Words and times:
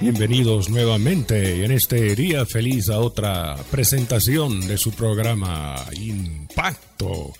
Bienvenidos 0.00 0.70
nuevamente 0.70 1.64
en 1.64 1.70
este 1.70 2.16
día 2.16 2.44
feliz 2.44 2.90
a 2.90 2.98
otra 2.98 3.56
presentación 3.70 4.66
de 4.66 4.76
su 4.76 4.90
programa 4.90 5.76
Impacto 5.98 7.32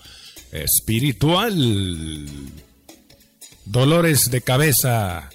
Espiritual. 0.53 2.27
Dolores 3.65 4.31
de 4.31 4.41
cabeza, 4.41 5.31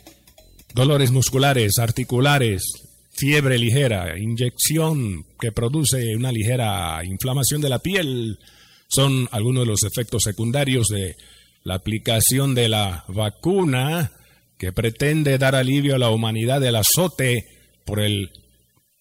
dolores 0.73 1.11
musculares, 1.11 1.77
articulares, 1.77 2.63
fiebre 3.11 3.59
ligera, 3.59 4.17
inyección 4.17 5.25
que 5.39 5.51
produce 5.51 6.15
una 6.15 6.31
ligera 6.31 7.03
inflamación 7.03 7.59
de 7.59 7.69
la 7.69 7.79
piel, 7.79 8.39
son 8.87 9.27
algunos 9.31 9.65
de 9.65 9.71
los 9.71 9.83
efectos 9.83 10.23
secundarios 10.23 10.87
de 10.87 11.17
la 11.63 11.75
aplicación 11.75 12.55
de 12.55 12.69
la 12.69 13.03
vacuna 13.09 14.13
que 14.59 14.73
pretende 14.73 15.37
dar 15.37 15.55
alivio 15.55 15.95
a 15.95 15.97
la 15.97 16.09
humanidad 16.09 16.59
del 16.59 16.75
azote 16.75 17.47
por 17.85 18.01
el 18.01 18.29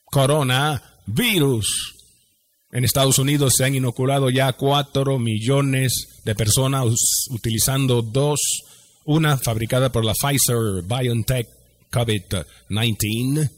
coronavirus. 0.04 1.96
En 2.70 2.84
Estados 2.84 3.18
Unidos 3.18 3.54
se 3.56 3.64
han 3.64 3.74
inoculado 3.74 4.30
ya 4.30 4.52
cuatro 4.52 5.18
millones 5.18 6.20
de 6.24 6.34
personas 6.36 6.84
utilizando 7.30 8.02
dos, 8.02 8.40
una 9.04 9.36
fabricada 9.36 9.90
por 9.90 10.04
la 10.04 10.12
Pfizer 10.14 10.84
BioNTech 10.84 11.48
COVID-19 11.90 13.50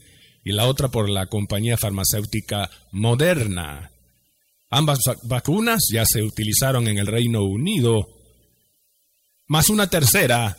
y 0.43 0.53
la 0.53 0.65
otra 0.65 0.87
por 0.87 1.07
la 1.07 1.27
compañía 1.27 1.77
farmacéutica 1.77 2.71
Moderna. 2.93 3.91
Ambas 4.71 4.99
vacunas 5.23 5.83
ya 5.93 6.03
se 6.05 6.23
utilizaron 6.23 6.87
en 6.87 6.97
el 6.97 7.05
Reino 7.05 7.43
Unido, 7.43 8.07
más 9.47 9.69
una 9.69 9.87
tercera, 9.87 10.57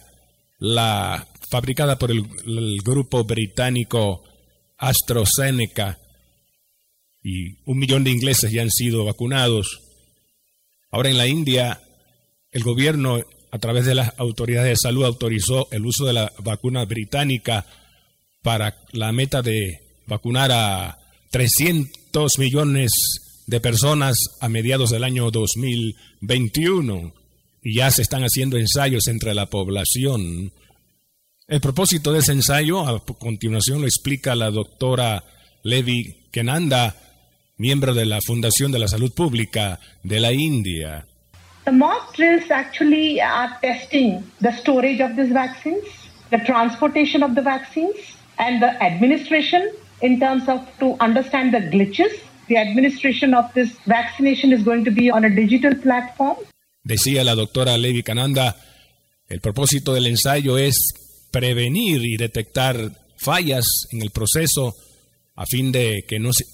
la 0.62 1.27
fabricada 1.50 1.98
por 1.98 2.12
el, 2.12 2.22
grupo 2.84 3.24
británico 3.24 4.22
AstraZeneca, 4.78 5.98
y 7.20 7.54
un 7.66 7.78
millón 7.78 8.04
de 8.04 8.12
ingleses 8.12 8.52
ya 8.52 8.62
han 8.62 8.70
sido 8.70 9.04
vacunados. 9.04 9.80
Ahora 10.92 11.10
en 11.10 11.19
la 11.19 11.27
India, 11.27 11.82
el 12.52 12.62
gobierno, 12.62 13.20
a 13.50 13.58
través 13.58 13.86
de 13.86 13.96
las 13.96 14.14
autoridades 14.19 14.70
de 14.70 14.88
salud, 14.88 15.04
autorizó 15.04 15.66
el 15.72 15.84
uso 15.84 16.04
de 16.04 16.12
la 16.12 16.32
vacuna 16.38 16.84
británica 16.84 17.66
para 18.42 18.76
la 18.92 19.10
meta 19.10 19.42
de 19.42 19.80
vacunar 20.06 20.52
a 20.52 20.98
300 21.30 22.38
millones 22.38 22.92
de 23.47 23.60
personas 23.60 24.16
a 24.41 24.48
mediados 24.48 24.91
del 24.91 25.02
año 25.02 25.30
2021. 25.32 27.22
Y 27.62 27.77
ya 27.77 27.91
se 27.91 28.02
están 28.02 28.22
haciendo 28.22 28.56
ensayos 28.58 29.06
entre 29.08 29.34
la 29.34 29.46
población 29.46 30.53
el 31.53 31.60
propósito 31.60 32.12
de 32.12 32.20
ese 32.20 32.32
ensayo, 32.32 32.81
a 32.81 33.04
continuación 33.04 33.82
lo 33.82 33.87
explica 33.87 34.34
la 34.34 34.50
doctora 34.50 35.22
Levi 35.64 36.28
Kenanda, 36.32 36.94
miembro 37.59 37.92
de 37.92 38.06
la 38.06 38.20
Fundación 38.25 38.72
de 38.72 38.78
la 38.78 38.88
Salud 38.88 39.12
Pública 39.12 39.78
de 40.03 40.19
la 40.19 40.32
India. 40.32 41.04
The 41.64 41.72
mock 41.72 42.16
drills 42.16 42.50
actually 42.50 43.20
are 43.20 43.59
testing 43.60 44.25
the 44.41 44.53
storage 44.53 45.03
of 45.03 45.14
these 45.14 45.31
vaccines, 45.31 45.84
the 46.31 46.38
transportation 46.38 47.22
of 47.22 47.34
the 47.34 47.42
vaccines, 47.42 47.97
and 48.38 48.62
the 48.62 48.70
administration 48.82 49.69
in 50.00 50.19
terms 50.20 50.48
of 50.48 50.60
to 50.78 50.97
understand 51.00 51.53
the 51.53 51.60
glitches. 51.60 52.19
The 52.48 52.56
administration 52.56 53.34
of 53.34 53.53
this 53.53 53.76
vaccination 53.87 54.53
is 54.53 54.62
going 54.62 54.84
to 54.84 54.91
be 54.91 55.10
on 55.10 55.25
a 55.25 55.31
digital 55.31 55.75
platform. 55.75 56.37
Decía 56.82 57.25
la 57.25 57.34
doctora 57.34 57.78
Levi 57.78 58.03
Kananda, 58.03 58.56
el 59.28 59.41
propósito 59.41 59.94
del 59.94 60.06
ensayo 60.06 60.59
es 60.59 60.76
prevenir 61.31 62.04
y 62.04 62.16
detectar 62.16 62.93
fallas 63.19 63.65
en 63.93 64.03
el 64.03 64.10
proceso 64.10 64.75
a 65.34 65.47
fin 65.47 65.72
de 65.72 66.04
que 66.06 66.19
no 66.19 66.32
se, 66.32 66.44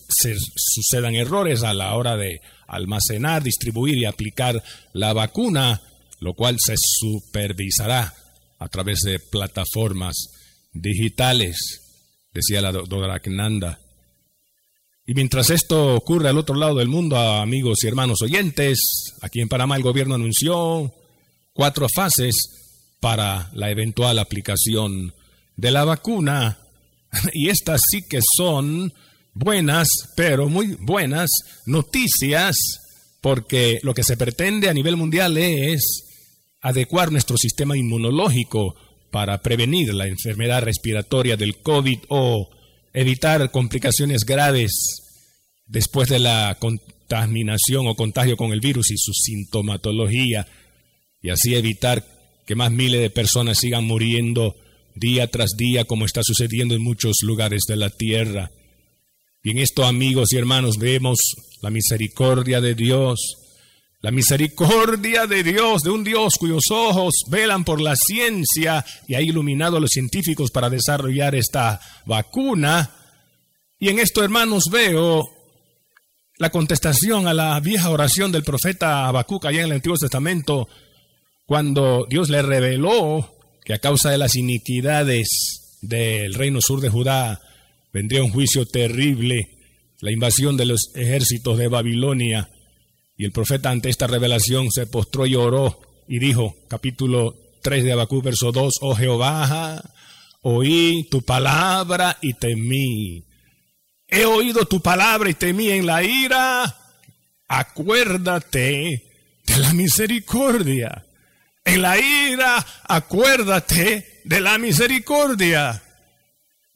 sucedan 0.54 1.14
errores 1.14 1.62
a 1.62 1.74
la 1.74 1.94
hora 1.94 2.16
de 2.16 2.40
almacenar, 2.66 3.42
distribuir 3.42 3.98
y 3.98 4.04
aplicar 4.04 4.62
la 4.92 5.12
vacuna, 5.12 5.82
lo 6.20 6.34
cual 6.34 6.56
se 6.58 6.74
supervisará 6.76 8.14
a 8.58 8.68
través 8.68 9.00
de 9.00 9.18
plataformas 9.18 10.16
digitales, 10.72 11.56
decía 12.32 12.60
la 12.60 12.72
doctora 12.72 13.20
Knanda. 13.20 13.80
Y 15.08 15.14
mientras 15.14 15.48
esto 15.48 15.94
ocurre 15.94 16.28
al 16.28 16.36
otro 16.36 16.54
lado 16.54 16.74
del 16.74 16.88
mundo, 16.88 17.16
amigos 17.16 17.82
y 17.82 17.86
hermanos 17.86 18.20
oyentes, 18.20 19.14
aquí 19.22 19.40
en 19.40 19.48
Panamá 19.48 19.74
el 19.74 19.82
gobierno 19.82 20.16
anunció 20.16 20.92
cuatro 21.54 21.86
fases 21.88 22.34
para 23.00 23.50
la 23.54 23.70
eventual 23.70 24.18
aplicación 24.18 25.14
de 25.56 25.70
la 25.70 25.86
vacuna. 25.86 26.58
Y 27.32 27.48
estas 27.48 27.80
sí 27.90 28.02
que 28.06 28.20
son 28.36 28.92
buenas, 29.32 29.88
pero 30.14 30.50
muy 30.50 30.76
buenas 30.78 31.30
noticias, 31.64 32.54
porque 33.22 33.78
lo 33.82 33.94
que 33.94 34.04
se 34.04 34.18
pretende 34.18 34.68
a 34.68 34.74
nivel 34.74 34.98
mundial 34.98 35.38
es 35.38 36.04
adecuar 36.60 37.10
nuestro 37.10 37.38
sistema 37.38 37.78
inmunológico 37.78 38.74
para 39.10 39.40
prevenir 39.40 39.94
la 39.94 40.06
enfermedad 40.06 40.64
respiratoria 40.64 41.38
del 41.38 41.62
COVID 41.62 41.98
o 42.10 42.50
evitar 42.98 43.52
complicaciones 43.52 44.24
graves 44.24 44.72
después 45.66 46.08
de 46.08 46.18
la 46.18 46.56
contaminación 46.58 47.86
o 47.86 47.94
contagio 47.94 48.36
con 48.36 48.52
el 48.52 48.58
virus 48.58 48.90
y 48.90 48.96
su 48.98 49.12
sintomatología, 49.12 50.48
y 51.22 51.30
así 51.30 51.54
evitar 51.54 52.04
que 52.44 52.56
más 52.56 52.72
miles 52.72 53.00
de 53.00 53.10
personas 53.10 53.58
sigan 53.58 53.84
muriendo 53.84 54.56
día 54.96 55.30
tras 55.30 55.50
día 55.56 55.84
como 55.84 56.06
está 56.06 56.22
sucediendo 56.24 56.74
en 56.74 56.82
muchos 56.82 57.18
lugares 57.22 57.62
de 57.68 57.76
la 57.76 57.90
tierra. 57.90 58.50
Y 59.44 59.50
en 59.50 59.58
esto, 59.58 59.84
amigos 59.84 60.32
y 60.32 60.36
hermanos, 60.36 60.78
vemos 60.78 61.18
la 61.62 61.70
misericordia 61.70 62.60
de 62.60 62.74
Dios, 62.74 63.36
la 64.00 64.10
misericordia 64.10 65.26
de 65.26 65.42
Dios, 65.42 65.82
de 65.82 65.90
un 65.90 66.04
Dios 66.04 66.34
cuyos 66.38 66.64
ojos 66.70 67.14
velan 67.28 67.64
por 67.64 67.80
la 67.80 67.96
ciencia 67.96 68.84
y 69.08 69.14
ha 69.14 69.20
iluminado 69.20 69.76
a 69.76 69.80
los 69.80 69.90
científicos 69.90 70.50
para 70.50 70.70
desarrollar 70.70 71.34
esta 71.34 71.80
vacuna. 72.06 72.90
Y 73.78 73.88
en 73.88 73.98
esto, 73.98 74.22
hermanos, 74.22 74.64
veo 74.70 75.28
la 76.36 76.50
contestación 76.50 77.26
a 77.26 77.34
la 77.34 77.58
vieja 77.58 77.90
oración 77.90 78.30
del 78.30 78.44
profeta 78.44 79.06
Habacuc 79.06 79.44
allá 79.46 79.60
en 79.60 79.66
el 79.66 79.72
Antiguo 79.72 79.96
Testamento, 79.96 80.68
cuando 81.46 82.06
Dios 82.08 82.28
le 82.28 82.42
reveló 82.42 83.34
que 83.64 83.74
a 83.74 83.78
causa 83.78 84.10
de 84.10 84.18
las 84.18 84.36
iniquidades 84.36 85.78
del 85.82 86.34
reino 86.34 86.60
sur 86.60 86.80
de 86.80 86.88
Judá 86.88 87.40
vendría 87.92 88.22
un 88.22 88.30
juicio 88.30 88.66
terrible, 88.66 89.58
la 90.00 90.12
invasión 90.12 90.56
de 90.56 90.66
los 90.66 90.92
ejércitos 90.94 91.58
de 91.58 91.66
Babilonia. 91.66 92.48
Y 93.18 93.26
el 93.26 93.32
profeta 93.32 93.70
ante 93.70 93.90
esta 93.90 94.06
revelación 94.06 94.70
se 94.70 94.86
postró 94.86 95.26
y 95.26 95.34
oró 95.34 95.80
y 96.08 96.18
dijo, 96.18 96.56
capítulo 96.68 97.36
3 97.60 97.84
de 97.84 97.92
Abacú, 97.92 98.22
verso 98.22 98.50
2, 98.50 98.74
oh 98.80 98.94
Jehová, 98.94 99.82
oí 100.40 101.06
tu 101.10 101.20
palabra 101.20 102.16
y 102.22 102.32
temí. 102.32 103.24
He 104.06 104.24
oído 104.24 104.64
tu 104.64 104.80
palabra 104.80 105.28
y 105.28 105.34
temí 105.34 105.68
en 105.68 105.84
la 105.84 106.02
ira. 106.02 106.74
Acuérdate 107.48 109.04
de 109.44 109.58
la 109.58 109.74
misericordia 109.74 111.04
en 111.68 111.82
la 111.82 111.98
ira, 111.98 112.64
acuérdate 112.84 114.22
de 114.24 114.40
la 114.40 114.56
misericordia. 114.58 115.82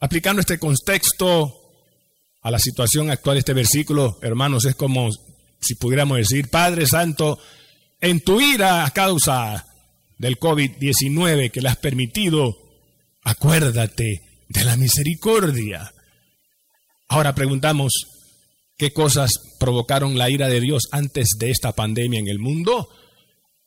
Aplicando 0.01 0.41
este 0.41 0.59
contexto 0.59 1.61
a 2.43 2.51
la 2.51 2.59
situación 2.59 3.11
actual, 3.11 3.39
este 3.39 3.55
versículo, 3.55 4.19
hermanos, 4.21 4.67
es 4.67 4.75
como 4.75 5.09
si 5.63 5.75
pudiéramos 5.77 6.19
decir, 6.19 6.49
Padre 6.49 6.87
Santo, 6.87 7.39
en 8.01 8.21
tu 8.21 8.41
ira 8.41 8.85
a 8.85 8.91
causa 8.91 9.67
del 10.19 10.39
COVID-19 10.39 11.51
que 11.51 11.61
le 11.61 11.69
has 11.69 11.77
permitido, 11.77 12.57
acuérdate 13.23 14.23
de 14.49 14.65
la 14.65 14.77
misericordia. 14.77 15.93
Ahora 17.09 17.35
preguntamos, 17.35 17.93
¿qué 18.77 18.93
cosas 18.93 19.33
provocaron 19.59 20.19
la 20.19 20.31
ira 20.31 20.49
de 20.49 20.61
Dios 20.61 20.89
antes 20.91 21.37
de 21.39 21.51
esta 21.51 21.73
pandemia 21.73 22.21
en 22.21 22.29
el 22.29 22.39
mundo? 22.39 22.89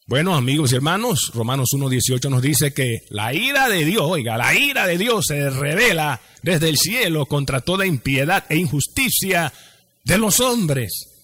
Bueno, 0.08 0.36
amigos 0.36 0.72
y 0.72 0.76
hermanos, 0.76 1.32
Romanos 1.34 1.70
1.18 1.74 2.30
nos 2.30 2.42
dice 2.42 2.74
que 2.74 3.00
la 3.10 3.34
ira 3.34 3.68
de 3.70 3.86
Dios, 3.86 4.04
oiga, 4.06 4.38
la 4.38 4.54
ira 4.54 4.86
de 4.86 5.00
Dios 5.00 5.26
se 5.28 5.50
revela 5.50 6.22
desde 6.44 6.70
el 6.70 6.78
cielo 6.78 7.26
contra 7.26 7.62
toda 7.62 7.88
impiedad 7.88 8.46
e 8.50 8.58
injusticia 8.58 9.52
de 10.04 10.18
los 10.20 10.40
hombres. 10.42 11.15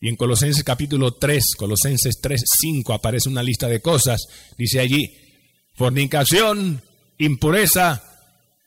Y 0.00 0.08
en 0.08 0.16
Colosenses 0.16 0.64
capítulo 0.64 1.12
3, 1.12 1.56
Colosenses 1.58 2.20
3, 2.22 2.42
5 2.60 2.94
aparece 2.94 3.28
una 3.28 3.42
lista 3.42 3.68
de 3.68 3.82
cosas. 3.82 4.26
Dice 4.56 4.80
allí, 4.80 5.14
fornicación, 5.74 6.80
impureza, 7.18 8.02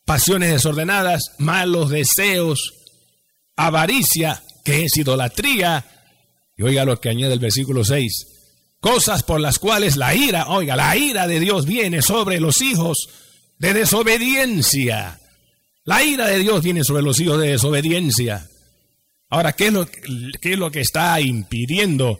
pasiones 0.05 0.51
desordenadas, 0.51 1.31
malos 1.39 1.89
deseos, 1.89 2.75
avaricia, 3.55 4.43
que 4.63 4.85
es 4.85 4.95
idolatría. 4.95 5.83
Y 6.55 6.61
oiga 6.61 6.85
lo 6.85 7.01
que 7.01 7.09
añade 7.09 7.33
el 7.33 7.39
versículo 7.39 7.83
6, 7.83 8.27
cosas 8.79 9.23
por 9.23 9.39
las 9.39 9.57
cuales 9.57 9.97
la 9.97 10.13
ira, 10.13 10.49
oiga, 10.49 10.75
la 10.75 10.95
ira 10.95 11.25
de 11.25 11.39
Dios 11.39 11.65
viene 11.65 12.03
sobre 12.03 12.39
los 12.39 12.61
hijos 12.61 13.09
de 13.57 13.73
desobediencia. 13.73 15.19
La 15.83 16.03
ira 16.03 16.27
de 16.27 16.37
Dios 16.37 16.63
viene 16.63 16.83
sobre 16.83 17.01
los 17.01 17.19
hijos 17.19 17.39
de 17.41 17.47
desobediencia. 17.47 18.47
Ahora, 19.33 19.53
¿qué 19.53 19.65
es 19.65 19.73
lo, 19.73 19.87
qué 19.87 20.53
es 20.53 20.59
lo 20.59 20.69
que 20.69 20.81
está 20.81 21.19
impidiendo 21.19 22.19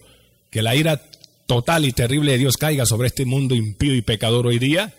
que 0.50 0.64
la 0.64 0.76
ira 0.76 1.00
total 1.46 1.86
y 1.86 1.92
terrible 1.92 2.32
de 2.32 2.40
Dios 2.40 2.58
caiga 2.58 2.88
sobre 2.88 3.06
este 3.06 3.24
mundo 3.24 3.54
impío 3.54 3.94
y 3.94 4.02
pecador 4.02 4.48
hoy 4.48 4.58
día? 4.58 4.96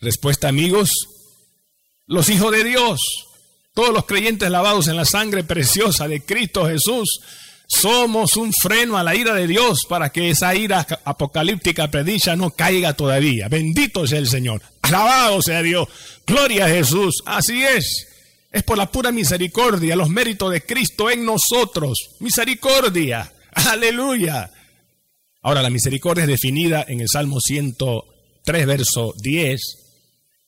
Respuesta, 0.00 0.48
amigos, 0.48 0.90
los 2.08 2.28
hijos 2.30 2.50
de 2.50 2.64
Dios, 2.64 2.98
todos 3.74 3.94
los 3.94 4.06
creyentes 4.06 4.50
lavados 4.50 4.88
en 4.88 4.96
la 4.96 5.04
sangre 5.04 5.44
preciosa 5.44 6.08
de 6.08 6.20
Cristo 6.20 6.66
Jesús, 6.66 7.20
somos 7.68 8.34
un 8.34 8.52
freno 8.52 8.98
a 8.98 9.04
la 9.04 9.14
ira 9.14 9.32
de 9.32 9.46
Dios 9.46 9.82
para 9.88 10.10
que 10.10 10.30
esa 10.30 10.56
ira 10.56 10.84
apocalíptica 11.04 11.92
predicha 11.92 12.34
no 12.34 12.50
caiga 12.50 12.94
todavía. 12.94 13.46
Bendito 13.46 14.04
sea 14.04 14.18
el 14.18 14.26
Señor. 14.26 14.62
Alabado 14.82 15.40
sea 15.42 15.62
Dios. 15.62 15.86
Gloria 16.26 16.64
a 16.64 16.70
Jesús. 16.70 17.22
Así 17.24 17.62
es. 17.62 18.09
Es 18.50 18.62
por 18.64 18.76
la 18.76 18.90
pura 18.90 19.12
misericordia, 19.12 19.94
los 19.94 20.08
méritos 20.08 20.52
de 20.52 20.62
Cristo 20.62 21.10
en 21.10 21.24
nosotros. 21.24 22.16
Misericordia. 22.18 23.32
Aleluya. 23.52 24.50
Ahora, 25.42 25.62
la 25.62 25.70
misericordia 25.70 26.24
es 26.24 26.28
definida 26.28 26.84
en 26.88 27.00
el 27.00 27.08
Salmo 27.08 27.40
103, 27.40 28.66
verso 28.66 29.14
10. 29.22 29.60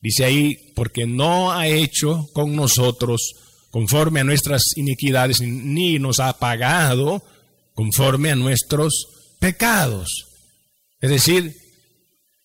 Dice 0.01 0.25
ahí, 0.25 0.73
porque 0.75 1.07
no 1.07 1.53
ha 1.53 1.69
hecho 1.69 2.29
con 2.33 2.57
nosotros 2.57 3.35
conforme 3.71 4.21
a 4.21 4.25
nuestras 4.25 4.63
iniquidades, 4.77 5.41
ni 5.41 5.99
nos 5.99 6.21
ha 6.21 6.39
pagado 6.39 7.23
conforme 7.75 8.31
a 8.31 8.35
nuestros 8.35 9.07
pecados. 9.39 10.09
Es 11.01 11.09
decir, 11.09 11.57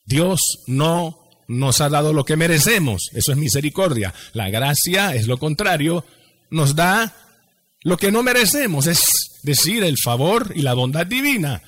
Dios 0.06 0.40
no 0.68 1.27
nos 1.48 1.82
ha 1.82 1.90
dado 1.90 2.14
lo 2.14 2.26
que 2.26 2.36
merecemos, 2.36 3.10
eso 3.14 3.32
es 3.32 3.38
misericordia. 3.38 4.14
La 4.34 4.50
gracia 4.50 5.16
es 5.16 5.28
lo 5.28 5.38
contrario, 5.38 6.06
nos 6.50 6.76
da 6.76 7.16
lo 7.84 7.98
que 7.98 8.12
no 8.12 8.24
merecemos, 8.24 8.88
es 8.88 9.00
decir, 9.44 9.84
el 9.84 9.98
favor 9.98 10.52
y 10.56 10.62
la 10.62 10.74
bondad 10.74 11.06
divina. 11.06 11.62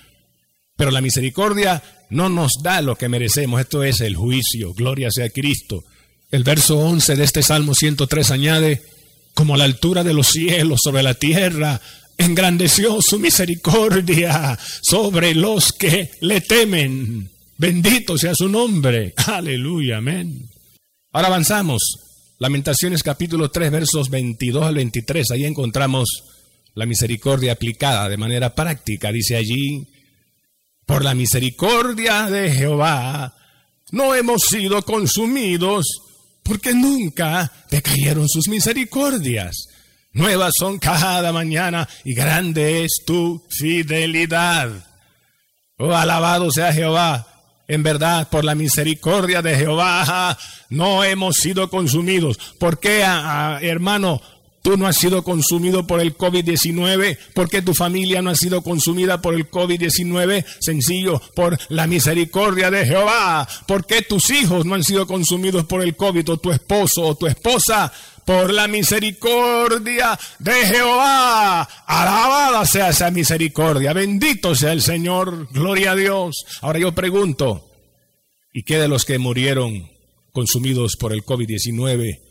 Pero 0.75 0.91
la 0.91 1.01
misericordia 1.01 1.81
no 2.09 2.29
nos 2.29 2.61
da 2.61 2.81
lo 2.81 2.95
que 2.95 3.09
merecemos, 3.09 3.61
esto 3.61 3.83
es 3.83 4.01
el 4.01 4.15
juicio, 4.15 4.73
gloria 4.73 5.11
sea 5.11 5.29
Cristo. 5.29 5.83
El 6.31 6.43
verso 6.43 6.77
11 6.77 7.15
de 7.15 7.23
este 7.23 7.41
Salmo 7.41 7.73
103 7.73 8.31
añade, 8.31 8.83
como 9.33 9.57
la 9.57 9.63
altura 9.63 10.03
de 10.03 10.13
los 10.13 10.27
cielos 10.27 10.81
sobre 10.83 11.03
la 11.03 11.13
tierra, 11.13 11.81
engrandeció 12.17 13.01
su 13.01 13.17
misericordia 13.17 14.59
sobre 14.81 15.33
los 15.33 15.71
que 15.71 16.11
le 16.19 16.41
temen. 16.41 17.31
Bendito 17.59 18.17
sea 18.17 18.33
su 18.33 18.47
nombre. 18.47 19.13
Aleluya, 19.27 19.97
amén. 19.97 20.49
Ahora 21.11 21.27
avanzamos. 21.27 21.81
Lamentaciones 22.37 23.03
capítulo 23.03 23.51
3 23.51 23.69
versos 23.69 24.09
22 24.09 24.63
al 24.63 24.75
23. 24.75 25.31
Ahí 25.31 25.43
encontramos 25.43 26.07
la 26.73 26.85
misericordia 26.85 27.51
aplicada 27.51 28.07
de 28.07 28.15
manera 28.15 28.55
práctica. 28.55 29.11
Dice 29.11 29.35
allí, 29.35 29.85
por 30.85 31.03
la 31.03 31.13
misericordia 31.13 32.29
de 32.29 32.49
Jehová, 32.49 33.35
no 33.91 34.15
hemos 34.15 34.43
sido 34.43 34.81
consumidos 34.83 35.85
porque 36.43 36.73
nunca 36.73 37.51
te 37.69 37.81
cayeron 37.81 38.29
sus 38.29 38.47
misericordias. 38.47 39.65
Nuevas 40.13 40.53
son 40.57 40.79
cada 40.79 41.33
mañana 41.33 41.89
y 42.05 42.13
grande 42.13 42.85
es 42.85 43.01
tu 43.05 43.45
fidelidad. 43.49 44.87
Oh, 45.77 45.93
alabado 45.93 46.51
sea 46.51 46.71
Jehová. 46.71 47.38
En 47.69 47.83
verdad, 47.83 48.27
por 48.29 48.43
la 48.43 48.55
misericordia 48.55 49.43
de 49.43 49.55
Jehová, 49.55 50.35
no 50.69 51.03
hemos 51.03 51.35
sido 51.35 51.69
consumidos. 51.69 52.37
¿Por 52.57 52.79
qué, 52.79 53.01
hermano? 53.61 54.21
Tú 54.69 54.77
no 54.77 54.85
has 54.85 54.97
sido 54.97 55.23
consumido 55.23 55.87
por 55.87 55.99
el 55.99 56.15
COVID-19. 56.15 57.17
¿Por 57.33 57.49
qué 57.49 57.63
tu 57.63 57.73
familia 57.73 58.21
no 58.21 58.29
ha 58.29 58.35
sido 58.35 58.61
consumida 58.61 59.19
por 59.19 59.33
el 59.33 59.49
COVID-19? 59.49 60.45
Sencillo, 60.59 61.19
por 61.33 61.57
la 61.69 61.87
misericordia 61.87 62.69
de 62.69 62.85
Jehová. 62.85 63.47
¿Por 63.67 63.87
qué 63.87 64.03
tus 64.03 64.29
hijos 64.29 64.67
no 64.67 64.75
han 64.75 64.83
sido 64.83 65.07
consumidos 65.07 65.65
por 65.65 65.81
el 65.81 65.95
COVID 65.95 66.29
o 66.29 66.37
tu 66.37 66.51
esposo 66.51 67.01
o 67.01 67.15
tu 67.15 67.25
esposa? 67.25 67.91
Por 68.23 68.53
la 68.53 68.67
misericordia 68.67 70.19
de 70.37 70.53
Jehová. 70.67 71.63
Alabada 71.87 72.63
sea 72.67 72.89
esa 72.89 73.09
misericordia. 73.09 73.91
Bendito 73.91 74.53
sea 74.53 74.71
el 74.71 74.83
Señor. 74.83 75.47
Gloria 75.51 75.93
a 75.93 75.95
Dios. 75.95 76.45
Ahora 76.61 76.77
yo 76.77 76.93
pregunto, 76.93 77.71
¿y 78.53 78.61
qué 78.61 78.77
de 78.77 78.87
los 78.87 79.03
que 79.03 79.17
murieron 79.17 79.89
consumidos 80.31 80.95
por 80.95 81.11
el 81.11 81.25
COVID-19? 81.25 82.28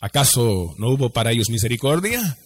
¿Acaso 0.00 0.74
no 0.78 0.90
hubo 0.90 1.10
para 1.10 1.32
ellos 1.32 1.50
misericordia? 1.50 2.38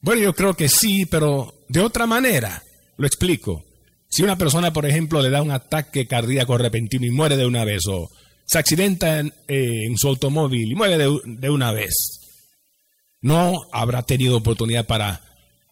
Bueno, 0.00 0.22
yo 0.22 0.34
creo 0.34 0.54
que 0.54 0.68
sí, 0.68 1.06
pero 1.06 1.54
de 1.68 1.80
otra 1.80 2.06
manera. 2.06 2.62
Lo 2.96 3.06
explico. 3.06 3.64
Si 4.08 4.22
una 4.22 4.36
persona, 4.36 4.72
por 4.72 4.86
ejemplo, 4.86 5.22
le 5.22 5.30
da 5.30 5.42
un 5.42 5.50
ataque 5.50 6.06
cardíaco 6.06 6.58
repentino 6.58 7.06
y 7.06 7.10
muere 7.10 7.36
de 7.36 7.46
una 7.46 7.64
vez, 7.64 7.86
o 7.86 8.10
se 8.44 8.58
accidenta 8.58 9.20
en, 9.20 9.32
eh, 9.46 9.88
su 9.96 10.08
automóvil 10.08 10.72
y 10.72 10.74
muere 10.74 10.98
de, 10.98 11.50
una 11.50 11.72
vez, 11.72 12.20
no 13.20 13.60
habrá 13.72 14.02
tenido 14.02 14.36
oportunidad 14.36 14.86
para 14.86 15.20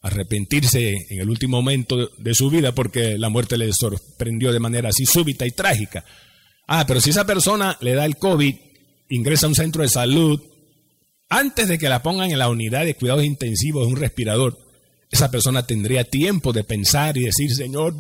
arrepentirse 0.00 0.94
en 1.10 1.20
el 1.20 1.28
último 1.28 1.56
momento 1.56 2.10
de 2.18 2.34
su 2.34 2.50
vida 2.50 2.72
porque 2.72 3.18
la 3.18 3.30
muerte 3.30 3.58
le 3.58 3.72
sorprendió 3.72 4.52
de 4.52 4.60
manera 4.60 4.90
así 4.90 5.06
súbita 5.06 5.44
y 5.44 5.50
trágica. 5.50 6.04
Ah, 6.68 6.84
pero 6.86 7.00
si 7.00 7.10
esa 7.10 7.26
persona 7.26 7.76
le 7.80 7.94
da 7.94 8.04
el 8.04 8.16
COVID, 8.16 8.54
ingresa 9.08 9.46
a 9.46 9.48
un 9.48 9.54
centro 9.56 9.82
de 9.82 9.88
salud, 9.88 10.40
antes 11.28 11.68
de 11.68 11.78
que 11.78 11.88
la 11.88 12.02
pongan 12.02 12.30
en 12.30 12.38
la 12.38 12.48
unidad 12.48 12.84
de 12.84 12.94
cuidados 12.94 13.24
intensivos 13.24 13.86
de 13.86 13.92
un 13.92 14.00
respirador, 14.00 14.58
esa 15.10 15.30
persona 15.30 15.66
tendría 15.66 16.04
tiempo 16.04 16.52
de 16.52 16.64
pensar 16.64 17.16
y 17.16 17.24
decir, 17.24 17.54
Señor, 17.54 17.94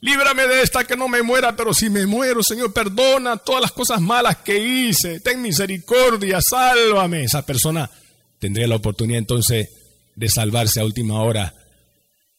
líbrame 0.00 0.46
de 0.46 0.62
esta 0.62 0.84
que 0.84 0.96
no 0.96 1.08
me 1.08 1.22
muera, 1.22 1.56
pero 1.56 1.74
si 1.74 1.90
me 1.90 2.06
muero, 2.06 2.42
Señor, 2.42 2.72
perdona 2.72 3.36
todas 3.36 3.62
las 3.62 3.72
cosas 3.72 4.00
malas 4.00 4.38
que 4.38 4.58
hice, 4.58 5.20
ten 5.20 5.42
misericordia, 5.42 6.40
sálvame. 6.40 7.24
Esa 7.24 7.44
persona 7.44 7.90
tendría 8.38 8.66
la 8.66 8.76
oportunidad 8.76 9.18
entonces 9.18 9.68
de 10.14 10.28
salvarse 10.28 10.80
a 10.80 10.84
última 10.84 11.20
hora 11.22 11.54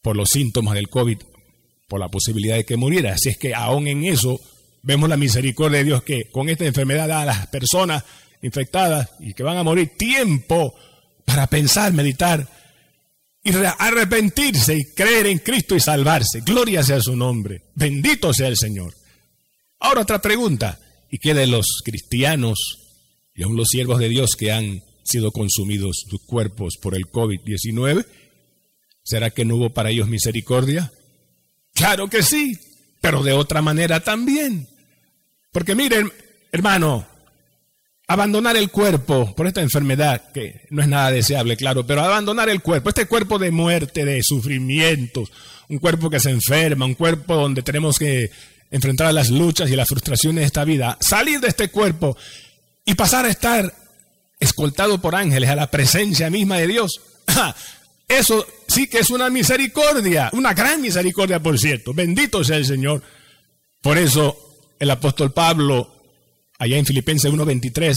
por 0.02 0.16
los 0.16 0.30
síntomas 0.30 0.74
del 0.74 0.88
COVID, 0.88 1.18
por 1.86 2.00
la 2.00 2.08
posibilidad 2.08 2.56
de 2.56 2.64
que 2.64 2.76
muriera. 2.76 3.14
Así 3.14 3.28
es 3.28 3.38
que 3.38 3.54
aún 3.54 3.88
en 3.88 4.04
eso 4.04 4.40
vemos 4.82 5.08
la 5.08 5.16
misericordia 5.16 5.78
de 5.78 5.84
Dios 5.84 6.02
que 6.02 6.30
con 6.30 6.48
esta 6.48 6.64
enfermedad 6.64 7.08
da 7.08 7.22
a 7.22 7.26
las 7.26 7.46
personas 7.48 8.04
infectadas 8.42 9.10
y 9.20 9.34
que 9.34 9.42
van 9.42 9.56
a 9.56 9.62
morir 9.62 9.96
tiempo 9.96 10.74
para 11.24 11.46
pensar, 11.46 11.92
meditar 11.92 12.48
y 13.42 13.52
arrepentirse 13.78 14.76
y 14.76 14.84
creer 14.94 15.26
en 15.26 15.38
Cristo 15.38 15.74
y 15.74 15.80
salvarse. 15.80 16.40
Gloria 16.40 16.82
sea 16.82 17.00
su 17.00 17.16
nombre. 17.16 17.62
Bendito 17.74 18.32
sea 18.34 18.48
el 18.48 18.56
Señor. 18.56 18.94
Ahora 19.78 20.02
otra 20.02 20.20
pregunta. 20.20 20.78
¿Y 21.10 21.18
qué 21.18 21.32
de 21.32 21.46
los 21.46 21.80
cristianos 21.84 22.58
y 23.34 23.42
aún 23.42 23.56
los 23.56 23.68
siervos 23.68 23.98
de 23.98 24.08
Dios 24.08 24.32
que 24.36 24.52
han 24.52 24.82
sido 25.04 25.30
consumidos 25.32 26.04
sus 26.08 26.22
cuerpos 26.26 26.76
por 26.80 26.94
el 26.94 27.06
COVID-19? 27.06 28.04
¿Será 29.02 29.30
que 29.30 29.46
no 29.46 29.56
hubo 29.56 29.70
para 29.70 29.90
ellos 29.90 30.08
misericordia? 30.08 30.92
Claro 31.72 32.10
que 32.10 32.22
sí, 32.22 32.58
pero 33.00 33.22
de 33.22 33.32
otra 33.32 33.62
manera 33.62 34.00
también. 34.00 34.68
Porque 35.50 35.74
miren, 35.74 36.12
hermano, 36.52 37.06
abandonar 38.08 38.56
el 38.56 38.70
cuerpo 38.70 39.34
por 39.34 39.46
esta 39.46 39.60
enfermedad, 39.60 40.32
que 40.32 40.62
no 40.70 40.80
es 40.80 40.88
nada 40.88 41.10
deseable, 41.10 41.56
claro, 41.56 41.86
pero 41.86 42.02
abandonar 42.02 42.48
el 42.48 42.62
cuerpo, 42.62 42.88
este 42.88 43.06
cuerpo 43.06 43.38
de 43.38 43.50
muerte, 43.50 44.06
de 44.06 44.22
sufrimientos, 44.22 45.30
un 45.68 45.78
cuerpo 45.78 46.08
que 46.08 46.18
se 46.18 46.30
enferma, 46.30 46.86
un 46.86 46.94
cuerpo 46.94 47.34
donde 47.34 47.62
tenemos 47.62 47.98
que 47.98 48.30
enfrentar 48.70 49.12
las 49.12 49.28
luchas 49.28 49.70
y 49.70 49.76
las 49.76 49.88
frustraciones 49.88 50.40
de 50.40 50.46
esta 50.46 50.64
vida, 50.64 50.96
salir 51.00 51.38
de 51.40 51.48
este 51.48 51.68
cuerpo 51.68 52.16
y 52.86 52.94
pasar 52.94 53.26
a 53.26 53.28
estar 53.28 53.74
escoltado 54.40 55.00
por 55.00 55.14
ángeles 55.14 55.50
a 55.50 55.56
la 55.56 55.70
presencia 55.70 56.30
misma 56.30 56.56
de 56.56 56.66
Dios. 56.66 57.00
Eso 58.08 58.46
sí 58.68 58.86
que 58.86 59.00
es 59.00 59.10
una 59.10 59.28
misericordia, 59.28 60.30
una 60.32 60.54
gran 60.54 60.80
misericordia, 60.80 61.40
por 61.40 61.58
cierto. 61.58 61.92
Bendito 61.92 62.42
sea 62.42 62.56
el 62.56 62.64
Señor. 62.64 63.02
Por 63.82 63.98
eso 63.98 64.56
el 64.78 64.90
apóstol 64.90 65.32
Pablo, 65.32 65.97
allá 66.58 66.76
en 66.76 66.86
Filipenses 66.86 67.32
1.23, 67.32 67.94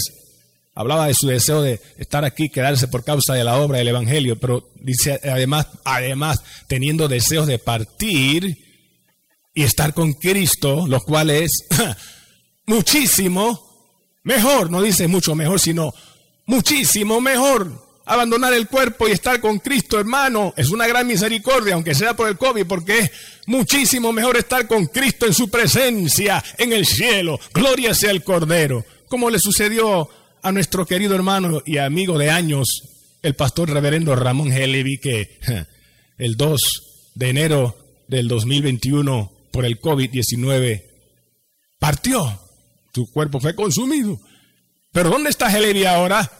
hablaba 0.74 1.08
de 1.08 1.14
su 1.14 1.26
deseo 1.26 1.62
de 1.62 1.80
estar 1.98 2.24
aquí, 2.24 2.48
quedarse 2.48 2.88
por 2.88 3.04
causa 3.04 3.34
de 3.34 3.44
la 3.44 3.58
obra 3.58 3.78
del 3.78 3.88
Evangelio, 3.88 4.38
pero 4.38 4.70
dice 4.80 5.20
además, 5.24 5.66
además, 5.84 6.42
teniendo 6.68 7.08
deseos 7.08 7.46
de 7.46 7.58
partir 7.58 8.56
y 9.54 9.62
estar 9.62 9.92
con 9.92 10.14
Cristo, 10.14 10.86
lo 10.86 11.00
cual 11.00 11.30
es 11.30 11.50
muchísimo 12.66 13.72
mejor, 14.22 14.70
no 14.70 14.80
dice 14.80 15.08
mucho 15.08 15.34
mejor, 15.34 15.60
sino 15.60 15.92
muchísimo 16.46 17.20
mejor. 17.20 17.91
Abandonar 18.04 18.52
el 18.52 18.66
cuerpo 18.66 19.06
y 19.06 19.12
estar 19.12 19.40
con 19.40 19.60
Cristo, 19.60 19.98
hermano, 19.98 20.52
es 20.56 20.70
una 20.70 20.88
gran 20.88 21.06
misericordia, 21.06 21.74
aunque 21.74 21.94
sea 21.94 22.16
por 22.16 22.28
el 22.28 22.36
COVID, 22.36 22.66
porque 22.66 22.98
es 22.98 23.10
muchísimo 23.46 24.12
mejor 24.12 24.36
estar 24.36 24.66
con 24.66 24.86
Cristo 24.86 25.26
en 25.26 25.34
su 25.34 25.48
presencia, 25.48 26.42
en 26.58 26.72
el 26.72 26.84
cielo. 26.84 27.38
Gloria 27.54 27.94
sea 27.94 28.10
el 28.10 28.24
Cordero. 28.24 28.84
Como 29.08 29.30
le 29.30 29.38
sucedió 29.38 30.08
a 30.42 30.50
nuestro 30.50 30.84
querido 30.84 31.14
hermano 31.14 31.62
y 31.64 31.78
amigo 31.78 32.18
de 32.18 32.30
años, 32.30 32.66
el 33.22 33.34
pastor 33.34 33.70
reverendo 33.70 34.16
Ramón 34.16 34.52
Helevi, 34.52 34.98
que 34.98 35.38
el 36.18 36.36
2 36.36 37.12
de 37.14 37.28
enero 37.28 37.76
del 38.08 38.26
2021, 38.26 39.32
por 39.52 39.64
el 39.64 39.80
COVID-19, 39.80 40.82
partió. 41.78 42.40
Su 42.92 43.10
cuerpo 43.10 43.38
fue 43.38 43.54
consumido. 43.54 44.18
Pero 44.90 45.08
¿dónde 45.08 45.30
está 45.30 45.56
Helevi 45.56 45.84
ahora? 45.84 46.30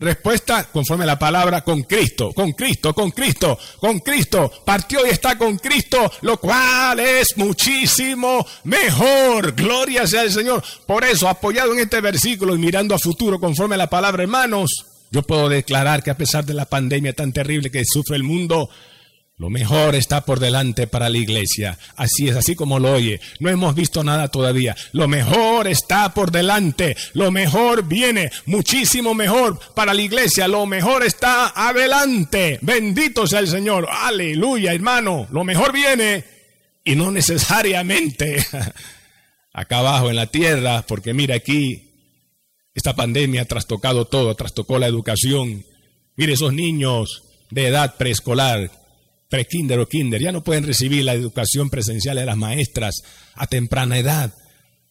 Respuesta 0.00 0.62
conforme 0.70 1.02
a 1.02 1.08
la 1.08 1.18
palabra 1.18 1.62
con 1.64 1.82
Cristo, 1.82 2.32
con 2.32 2.52
Cristo, 2.52 2.94
con 2.94 3.10
Cristo, 3.10 3.58
con 3.80 3.98
Cristo. 3.98 4.48
Partió 4.64 5.04
y 5.04 5.10
está 5.10 5.36
con 5.36 5.58
Cristo, 5.58 6.12
lo 6.20 6.36
cual 6.36 7.00
es 7.00 7.36
muchísimo 7.36 8.46
mejor. 8.62 9.56
Gloria 9.56 10.06
sea 10.06 10.22
el 10.22 10.30
Señor. 10.30 10.62
Por 10.86 11.04
eso, 11.04 11.28
apoyado 11.28 11.72
en 11.72 11.80
este 11.80 12.00
versículo 12.00 12.54
y 12.54 12.58
mirando 12.58 12.94
a 12.94 12.98
futuro 13.00 13.40
conforme 13.40 13.74
a 13.74 13.78
la 13.78 13.90
palabra, 13.90 14.22
hermanos, 14.22 14.86
yo 15.10 15.22
puedo 15.22 15.48
declarar 15.48 16.04
que 16.04 16.10
a 16.10 16.16
pesar 16.16 16.44
de 16.44 16.54
la 16.54 16.66
pandemia 16.66 17.12
tan 17.12 17.32
terrible 17.32 17.72
que 17.72 17.84
sufre 17.84 18.14
el 18.14 18.22
mundo, 18.22 18.70
lo 19.38 19.50
mejor 19.50 19.94
está 19.94 20.24
por 20.24 20.40
delante 20.40 20.88
para 20.88 21.08
la 21.08 21.16
iglesia. 21.16 21.78
Así 21.94 22.28
es, 22.28 22.34
así 22.34 22.56
como 22.56 22.80
lo 22.80 22.92
oye. 22.92 23.20
No 23.38 23.48
hemos 23.48 23.72
visto 23.76 24.02
nada 24.02 24.26
todavía. 24.26 24.76
Lo 24.90 25.06
mejor 25.06 25.68
está 25.68 26.12
por 26.12 26.32
delante. 26.32 26.96
Lo 27.14 27.30
mejor 27.30 27.86
viene. 27.86 28.32
Muchísimo 28.46 29.14
mejor 29.14 29.60
para 29.76 29.94
la 29.94 30.02
iglesia. 30.02 30.48
Lo 30.48 30.66
mejor 30.66 31.04
está 31.04 31.52
adelante. 31.54 32.58
Bendito 32.62 33.28
sea 33.28 33.38
el 33.38 33.46
Señor. 33.46 33.86
Aleluya, 33.88 34.74
hermano. 34.74 35.28
Lo 35.30 35.44
mejor 35.44 35.72
viene. 35.72 36.24
Y 36.84 36.96
no 36.96 37.12
necesariamente 37.12 38.44
acá 39.52 39.78
abajo 39.78 40.10
en 40.10 40.16
la 40.16 40.26
tierra. 40.26 40.84
Porque 40.84 41.14
mira 41.14 41.36
aquí, 41.36 41.92
esta 42.74 42.96
pandemia 42.96 43.42
ha 43.42 43.44
trastocado 43.44 44.04
todo. 44.04 44.34
Trastocó 44.34 44.80
la 44.80 44.88
educación. 44.88 45.64
Mire 46.16 46.32
esos 46.32 46.52
niños 46.52 47.22
de 47.50 47.68
edad 47.68 47.94
preescolar 47.96 48.77
prekinder 49.28 49.78
o 49.78 49.88
kinder, 49.88 50.20
ya 50.20 50.32
no 50.32 50.42
pueden 50.42 50.64
recibir 50.64 51.04
la 51.04 51.14
educación 51.14 51.70
presencial 51.70 52.16
de 52.16 52.26
las 52.26 52.36
maestras 52.36 53.02
a 53.34 53.46
temprana 53.46 53.98
edad. 53.98 54.34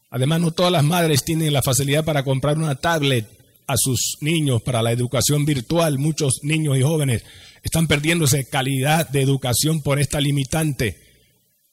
Además, 0.10 0.40
no 0.40 0.52
todas 0.52 0.72
las 0.72 0.84
madres 0.84 1.24
tienen 1.24 1.54
la 1.54 1.62
facilidad 1.62 2.06
para 2.06 2.24
comprar 2.24 2.58
una 2.58 2.76
tablet 2.76 3.28
a 3.68 3.76
sus 3.78 4.18
niños 4.22 4.62
para 4.62 4.82
la 4.82 4.92
educación 4.92 5.46
virtual. 5.46 5.98
Muchos 5.98 6.40
niños 6.44 6.78
y 6.78 6.82
jóvenes 6.82 7.24
están 7.62 7.88
perdiéndose 7.88 8.48
calidad 8.48 9.10
de 9.10 9.22
educación 9.22 9.82
por 9.82 10.00
esta 10.00 10.22
limitante. 10.22 11.00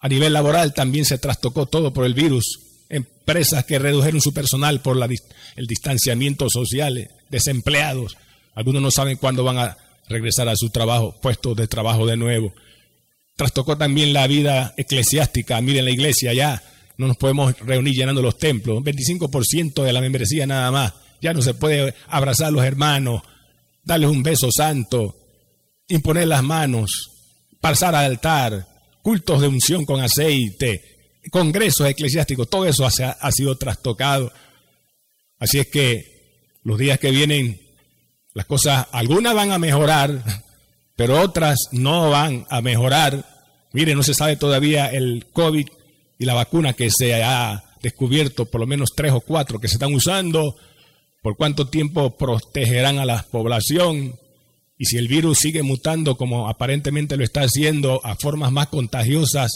A 0.01 0.09
nivel 0.09 0.33
laboral 0.33 0.75
también 0.75 1.05
se 1.05 1.19
trastocó 1.19 1.67
todo 1.67 1.93
por 1.93 2.05
el 2.05 2.15
virus. 2.15 2.61
Empresas 2.89 3.65
que 3.65 3.79
redujeron 3.79 4.21
su 4.21 4.35
personal 4.35 4.81
por 4.81 4.99
el 5.57 5.67
distanciamiento 5.67 6.51
social, 6.51 7.11
desempleados. 7.31 8.17
Algunos 8.55 8.83
no 8.83 8.91
saben 8.91 9.17
cuándo 9.17 9.45
van 9.45 9.59
a 9.59 9.77
regresar 10.09 10.49
a 10.49 10.57
su 10.57 10.71
trabajo, 10.71 11.15
puesto 11.21 11.55
de 11.55 11.67
trabajo 11.67 12.07
de 12.07 12.17
nuevo. 12.17 12.53
Trastocó 13.37 13.77
también 13.77 14.13
la 14.13 14.27
vida 14.27 14.75
eclesiástica. 14.77 15.61
Miren 15.61 15.85
la 15.85 15.91
iglesia 15.91 16.33
ya, 16.33 16.63
no 16.97 17.09
nos 17.09 17.17
podemos 17.17 17.59
reunir 17.61 17.95
llenando 17.95 18.23
los 18.23 18.39
templos. 18.39 18.83
25% 18.83 19.83
de 19.83 19.93
la 19.93 20.01
membresía 20.01 20.47
nada 20.47 20.71
más. 20.71 20.93
Ya 21.21 21.33
no 21.33 21.43
se 21.43 21.55
puede 21.55 21.95
abrazar 22.09 22.49
a 22.49 22.51
los 22.51 22.65
hermanos, 22.65 23.23
darles 23.83 24.11
un 24.11 24.23
beso 24.23 24.51
santo, 24.53 25.17
imponer 25.89 26.29
las 26.29 26.43
manos, 26.43 27.11
pasar 27.61 27.95
al 27.95 28.05
altar, 28.05 28.69
cultos 29.03 29.41
de 29.41 29.49
unción 29.49 29.85
con 29.85 30.01
aceite, 30.01 30.95
congresos 31.31 31.89
eclesiásticos, 31.89 32.49
todo 32.49 32.67
eso 32.67 32.87
ha 32.87 33.33
sido 33.33 33.57
trastocado. 33.57 34.33
Así 35.39 35.59
es 35.59 35.69
que 35.69 36.59
los 36.63 36.79
días 36.79 36.99
que 36.99 37.11
vienen 37.11 37.64
las 38.35 38.47
cosas, 38.47 38.87
algunas 38.93 39.35
van 39.35 39.53
a 39.53 39.59
mejorar, 39.59 40.23
pero 40.97 41.21
otras 41.21 41.69
no 41.73 42.11
van 42.11 42.47
a 42.51 42.61
mejorar. 42.61 43.25
Mire, 43.73 43.95
no 43.95 44.03
se 44.03 44.15
sabe 44.15 44.37
todavía 44.37 44.89
el 44.89 45.27
COVID 45.33 45.67
y 46.19 46.25
la 46.25 46.35
vacuna 46.35 46.75
que 46.75 46.91
se 46.91 47.23
ha 47.23 47.65
descubierto, 47.83 48.47
por 48.47 48.61
lo 48.61 48.67
menos 48.67 48.91
tres 48.95 49.13
o 49.13 49.21
cuatro 49.21 49.61
que 49.61 49.69
se 49.69 49.75
están 49.75 49.95
usando, 49.95 50.57
por 51.23 51.37
cuánto 51.37 51.69
tiempo 51.69 52.17
protegerán 52.17 52.99
a 52.99 53.05
la 53.05 53.23
población 53.23 54.19
y 54.77 54.87
si 54.87 54.97
el 54.97 55.09
virus 55.09 55.39
sigue 55.39 55.63
mutando 55.63 56.17
como 56.17 56.49
aparentemente 56.49 57.17
lo 57.17 57.25
está 57.25 57.43
haciendo 57.43 58.05
a 58.05 58.17
formas 58.17 58.53
más 58.53 58.69
contagiosas, 58.69 59.53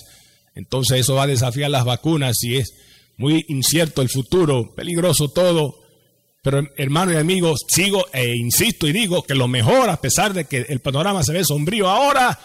entonces 0.54 1.00
eso 1.00 1.14
va 1.14 1.24
a 1.24 1.28
desafiar 1.28 1.70
las 1.70 1.84
vacunas 1.84 2.42
y 2.42 2.56
es 2.56 2.72
muy 3.16 3.44
incierto 3.48 4.00
el 4.00 4.08
futuro, 4.08 4.74
peligroso 4.74 5.28
todo. 5.28 5.80
Pero 6.50 6.66
hermano 6.78 7.12
y 7.12 7.16
amigos, 7.16 7.66
sigo 7.68 8.06
e 8.10 8.34
insisto 8.34 8.86
y 8.86 8.92
digo 8.92 9.22
que 9.22 9.34
lo 9.34 9.48
mejor, 9.48 9.90
a 9.90 10.00
pesar 10.00 10.32
de 10.32 10.46
que 10.46 10.64
el 10.70 10.80
panorama 10.80 11.22
se 11.22 11.34
ve 11.34 11.44
sombrío 11.44 11.90
ahora, 11.90 12.38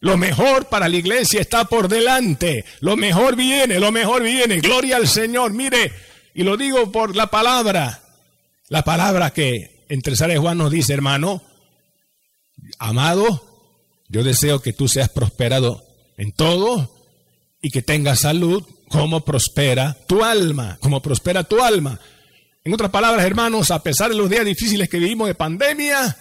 lo 0.00 0.18
mejor 0.18 0.66
para 0.66 0.90
la 0.90 0.96
iglesia 0.98 1.40
está 1.40 1.64
por 1.64 1.88
delante. 1.88 2.66
Lo 2.80 2.98
mejor 2.98 3.34
viene, 3.34 3.80
lo 3.80 3.90
mejor 3.92 4.22
viene. 4.22 4.60
Gloria 4.60 4.96
al 4.96 5.08
Señor. 5.08 5.54
Mire, 5.54 5.90
y 6.34 6.42
lo 6.42 6.58
digo 6.58 6.92
por 6.92 7.16
la 7.16 7.28
palabra. 7.28 8.02
La 8.68 8.82
palabra 8.82 9.30
que 9.30 9.86
en 9.88 10.02
Tercera 10.02 10.38
Juan 10.38 10.58
nos 10.58 10.70
dice, 10.70 10.92
hermano, 10.92 11.42
amado, 12.78 13.42
yo 14.10 14.22
deseo 14.22 14.60
que 14.60 14.74
tú 14.74 14.86
seas 14.86 15.08
prosperado 15.08 15.82
en 16.18 16.32
todo 16.32 16.94
y 17.62 17.70
que 17.70 17.80
tengas 17.80 18.20
salud 18.20 18.62
como 18.90 19.24
prospera 19.24 19.96
tu 20.06 20.22
alma, 20.22 20.76
como 20.82 21.00
prospera 21.00 21.44
tu 21.44 21.62
alma. 21.62 21.98
En 22.66 22.74
otras 22.74 22.90
palabras, 22.90 23.24
hermanos, 23.24 23.70
a 23.70 23.80
pesar 23.80 24.10
de 24.10 24.16
los 24.16 24.28
días 24.28 24.44
difíciles 24.44 24.88
que 24.88 24.98
vivimos 24.98 25.28
de 25.28 25.36
pandemia, 25.36 26.16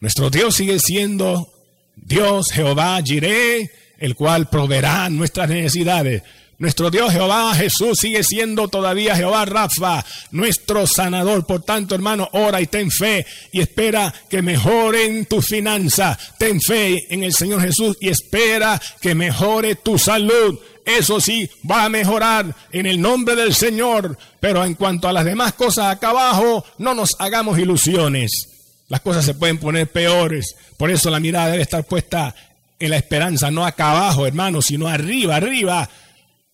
nuestro 0.00 0.28
Dios 0.28 0.54
sigue 0.54 0.78
siendo 0.78 1.50
Dios 1.96 2.48
Jehová 2.52 3.00
Jireh, 3.02 3.70
el 3.96 4.14
cual 4.14 4.50
proveerá 4.50 5.08
nuestras 5.08 5.48
necesidades. 5.48 6.22
Nuestro 6.58 6.90
Dios 6.90 7.10
Jehová 7.10 7.54
Jesús 7.54 7.96
sigue 7.98 8.22
siendo 8.22 8.68
todavía 8.68 9.16
Jehová 9.16 9.46
Rafa, 9.46 10.04
nuestro 10.30 10.86
sanador. 10.86 11.46
Por 11.46 11.62
tanto, 11.62 11.94
hermano, 11.94 12.28
ora 12.32 12.60
y 12.60 12.66
ten 12.66 12.90
fe 12.90 13.24
y 13.50 13.62
espera 13.62 14.12
que 14.28 14.42
mejoren 14.42 15.24
tus 15.24 15.46
finanzas. 15.46 16.18
Ten 16.38 16.60
fe 16.60 17.06
en 17.08 17.24
el 17.24 17.32
Señor 17.32 17.62
Jesús 17.62 17.96
y 17.98 18.10
espera 18.10 18.78
que 19.00 19.14
mejore 19.14 19.76
tu 19.76 19.98
salud 19.98 20.58
eso 20.86 21.20
sí, 21.20 21.50
va 21.68 21.84
a 21.84 21.88
mejorar 21.88 22.54
en 22.70 22.86
el 22.86 23.00
nombre 23.00 23.34
del 23.34 23.54
Señor. 23.54 24.16
Pero 24.38 24.64
en 24.64 24.74
cuanto 24.74 25.08
a 25.08 25.12
las 25.12 25.24
demás 25.24 25.52
cosas 25.52 25.86
acá 25.86 26.10
abajo, 26.10 26.64
no 26.78 26.94
nos 26.94 27.16
hagamos 27.18 27.58
ilusiones. 27.58 28.30
Las 28.88 29.00
cosas 29.00 29.24
se 29.24 29.34
pueden 29.34 29.58
poner 29.58 29.90
peores. 29.90 30.54
Por 30.76 30.92
eso 30.92 31.10
la 31.10 31.18
mirada 31.18 31.50
debe 31.50 31.64
estar 31.64 31.84
puesta 31.84 32.34
en 32.78 32.90
la 32.90 32.98
esperanza, 32.98 33.50
no 33.50 33.66
acá 33.66 33.90
abajo, 33.90 34.26
hermano, 34.26 34.62
sino 34.62 34.86
arriba, 34.86 35.34
arriba. 35.34 35.90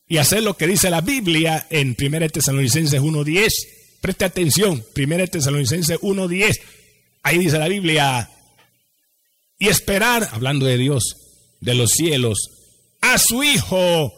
Y 0.08 0.16
hacer 0.16 0.42
lo 0.42 0.56
que 0.56 0.66
dice 0.66 0.88
la 0.88 1.02
Biblia 1.02 1.66
en 1.68 1.94
1 2.00 2.28
Tesalonicenses 2.30 3.02
1.10. 3.02 3.50
Preste 4.00 4.24
atención, 4.24 4.82
1 4.96 5.26
Tesalonicenses 5.26 6.00
1.10. 6.00 6.58
Ahí 7.22 7.36
dice 7.36 7.58
la 7.58 7.68
Biblia. 7.68 8.30
Y 9.58 9.68
esperar, 9.68 10.30
hablando 10.32 10.64
de 10.64 10.78
Dios, 10.78 11.16
de 11.60 11.74
los 11.74 11.90
cielos, 11.90 12.50
a 13.02 13.18
su 13.18 13.44
Hijo 13.44 14.14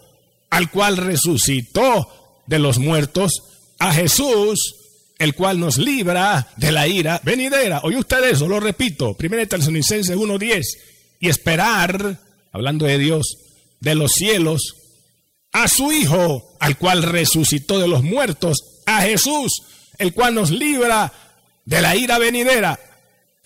al 0.54 0.70
cual 0.70 0.96
resucitó 0.98 2.08
de 2.46 2.60
los 2.60 2.78
muertos, 2.78 3.42
a 3.80 3.92
Jesús, 3.92 4.76
el 5.18 5.34
cual 5.34 5.58
nos 5.58 5.78
libra 5.78 6.46
de 6.56 6.70
la 6.70 6.86
ira 6.86 7.20
venidera. 7.24 7.80
Oye 7.82 7.96
usted 7.96 8.22
eso, 8.22 8.46
lo 8.46 8.60
repito, 8.60 9.16
1 9.18 9.48
Tesalonicenses 9.48 10.16
1.10, 10.16 10.62
y 11.18 11.28
esperar, 11.28 12.20
hablando 12.52 12.86
de 12.86 12.98
Dios, 12.98 13.38
de 13.80 13.96
los 13.96 14.12
cielos, 14.12 14.76
a 15.50 15.66
su 15.66 15.90
Hijo, 15.90 16.54
al 16.60 16.78
cual 16.78 17.02
resucitó 17.02 17.80
de 17.80 17.88
los 17.88 18.04
muertos, 18.04 18.58
a 18.86 19.02
Jesús, 19.02 19.60
el 19.98 20.14
cual 20.14 20.36
nos 20.36 20.52
libra 20.52 21.12
de 21.64 21.80
la 21.80 21.96
ira 21.96 22.18
venidera. 22.18 22.78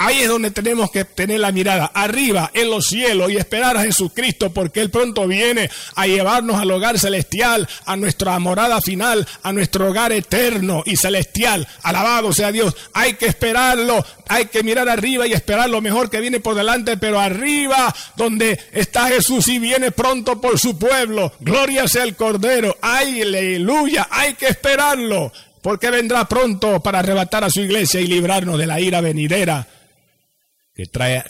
Ahí 0.00 0.20
es 0.20 0.28
donde 0.28 0.52
tenemos 0.52 0.92
que 0.92 1.04
tener 1.04 1.40
la 1.40 1.50
mirada 1.50 1.86
arriba 1.86 2.52
en 2.54 2.70
los 2.70 2.86
cielos 2.86 3.32
y 3.32 3.36
esperar 3.36 3.76
a 3.76 3.82
Jesucristo 3.82 4.52
porque 4.52 4.80
Él 4.80 4.90
pronto 4.90 5.26
viene 5.26 5.68
a 5.96 6.06
llevarnos 6.06 6.60
al 6.60 6.70
hogar 6.70 7.00
celestial, 7.00 7.68
a 7.84 7.96
nuestra 7.96 8.38
morada 8.38 8.80
final, 8.80 9.26
a 9.42 9.52
nuestro 9.52 9.88
hogar 9.88 10.12
eterno 10.12 10.84
y 10.86 10.94
celestial. 10.94 11.66
Alabado 11.82 12.32
sea 12.32 12.52
Dios. 12.52 12.76
Hay 12.92 13.14
que 13.14 13.26
esperarlo, 13.26 14.06
hay 14.28 14.46
que 14.46 14.62
mirar 14.62 14.88
arriba 14.88 15.26
y 15.26 15.32
esperar 15.32 15.68
lo 15.68 15.80
mejor 15.80 16.08
que 16.08 16.20
viene 16.20 16.38
por 16.38 16.54
delante, 16.54 16.96
pero 16.96 17.18
arriba 17.18 17.92
donde 18.14 18.56
está 18.70 19.08
Jesús 19.08 19.48
y 19.48 19.58
viene 19.58 19.90
pronto 19.90 20.40
por 20.40 20.60
su 20.60 20.78
pueblo. 20.78 21.32
Gloria 21.40 21.88
sea 21.88 22.04
el 22.04 22.14
Cordero. 22.14 22.76
Ay, 22.82 23.22
aleluya. 23.22 24.06
Hay 24.12 24.34
que 24.34 24.46
esperarlo 24.46 25.32
porque 25.60 25.90
vendrá 25.90 26.24
pronto 26.28 26.78
para 26.78 27.00
arrebatar 27.00 27.42
a 27.42 27.50
su 27.50 27.62
iglesia 27.62 28.00
y 28.00 28.06
librarnos 28.06 28.58
de 28.58 28.66
la 28.66 28.78
ira 28.78 29.00
venidera 29.00 29.66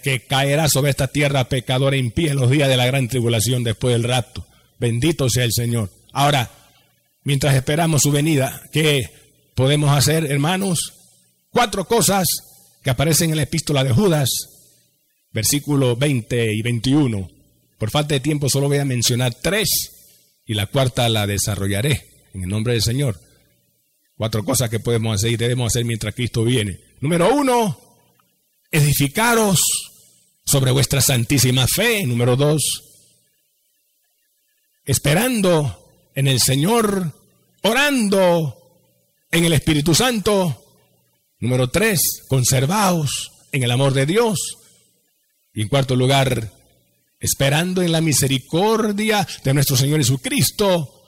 que, 0.03 0.21
caerá 0.29 0.69
sobre 0.69 0.91
esta 0.91 1.09
tierra 1.09 1.49
pecadora 1.49 1.97
impía 1.97 2.33
en 2.33 2.37
los 2.37 2.51
días 2.51 2.69
de 2.69 2.77
la 2.77 2.87
gran 2.87 3.09
tribulación 3.09 3.65
después 3.65 3.95
del 3.95 4.05
rapto. 4.05 4.47
Bendito 4.79 5.31
sea 5.31 5.45
el 5.45 5.53
Señor. 5.53 5.91
Ahora, 6.13 6.51
mientras 7.23 7.55
esperamos 7.55 8.03
su 8.03 8.13
venida, 8.13 8.63
¿qué 8.73 9.09
podemos 9.55 9.97
hacer, 9.97 10.31
hermanos? 10.31 10.93
Cuatro 11.51 11.87
cosas 11.87 12.29
que 12.83 12.91
aparecen 12.91 13.31
en 13.31 13.37
la 13.37 13.45
epístola 13.45 13.85
de 13.85 13.93
Judas, 13.93 14.29
versículos 15.33 15.99
20 15.99 16.53
y 16.53 16.63
21. 16.63 17.31
Por 17.79 17.91
falta 17.91 18.15
de 18.15 18.21
tiempo 18.21 18.51
solo 18.51 18.69
voy 18.69 18.79
a 18.79 18.85
mencionar 18.85 19.35
tres 19.35 19.69
y 20.45 20.55
la 20.55 20.67
cuarta 20.67 21.09
la 21.09 21.27
desarrollaré 21.27 22.05
en 22.35 22.43
el 22.43 22.49
nombre 22.49 22.75
del 22.75 22.83
Señor. 22.83 23.19
Cuatro 24.15 24.45
cosas 24.45 24.69
que 24.69 24.81
podemos 24.81 25.15
hacer 25.15 25.31
y 25.31 25.37
debemos 25.37 25.73
hacer 25.73 25.87
mientras 25.87 26.15
Cristo 26.15 26.45
viene. 26.45 26.81
Número 27.01 27.33
uno, 27.33 27.88
edificaros 28.71 29.61
sobre 30.45 30.71
vuestra 30.73 31.01
santísima 31.01 31.67
fe. 31.67 32.05
Número 32.07 32.37
dos, 32.37 32.63
esperando 34.85 36.11
en 36.15 36.27
el 36.27 36.41
Señor, 36.41 37.15
orando 37.63 38.59
en 39.31 39.45
el 39.45 39.53
Espíritu 39.53 39.95
Santo. 39.95 40.65
Número 41.41 41.69
tres, 41.69 42.25
conservaos 42.27 43.31
en 43.53 43.63
el 43.63 43.71
amor 43.71 43.93
de 43.93 44.07
Dios. 44.07 44.57
Y 45.55 45.63
en 45.63 45.69
cuarto 45.69 45.95
lugar, 45.95 46.53
esperando 47.21 47.83
en 47.83 47.93
la 47.93 48.01
misericordia 48.01 49.27
de 49.45 49.55
nuestro 49.55 49.77
Señor 49.77 49.99
Jesucristo 49.99 51.05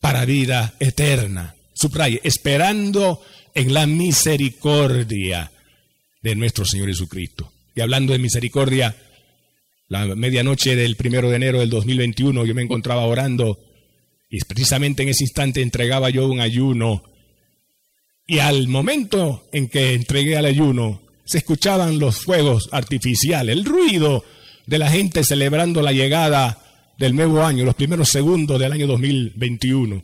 para 0.00 0.24
vida 0.24 0.74
eterna. 0.80 1.54
Subraye, 1.74 2.20
esperando 2.24 3.22
en 3.54 3.72
la 3.72 3.86
misericordia 3.86 5.51
de 6.22 6.34
nuestro 6.34 6.64
Señor 6.64 6.88
Jesucristo. 6.88 7.52
Y 7.74 7.80
hablando 7.80 8.12
de 8.12 8.18
misericordia, 8.18 8.96
la 9.88 10.06
medianoche 10.14 10.76
del 10.76 10.96
primero 10.96 11.28
de 11.30 11.36
enero 11.36 11.60
del 11.60 11.70
2021 11.70 12.46
yo 12.46 12.54
me 12.54 12.62
encontraba 12.62 13.04
orando 13.04 13.58
y 14.30 14.38
precisamente 14.40 15.02
en 15.02 15.10
ese 15.10 15.24
instante 15.24 15.60
entregaba 15.60 16.08
yo 16.08 16.26
un 16.26 16.40
ayuno. 16.40 17.04
Y 18.26 18.38
al 18.38 18.68
momento 18.68 19.46
en 19.52 19.68
que 19.68 19.92
entregué 19.92 20.36
al 20.36 20.46
ayuno, 20.46 21.02
se 21.24 21.38
escuchaban 21.38 21.98
los 21.98 22.16
fuegos 22.16 22.68
artificiales, 22.72 23.54
el 23.54 23.64
ruido 23.64 24.24
de 24.66 24.78
la 24.78 24.90
gente 24.90 25.24
celebrando 25.24 25.82
la 25.82 25.92
llegada 25.92 26.58
del 26.98 27.14
nuevo 27.14 27.42
año, 27.44 27.64
los 27.64 27.74
primeros 27.74 28.08
segundos 28.08 28.58
del 28.58 28.72
año 28.72 28.86
2021. 28.86 29.96
En 29.96 30.02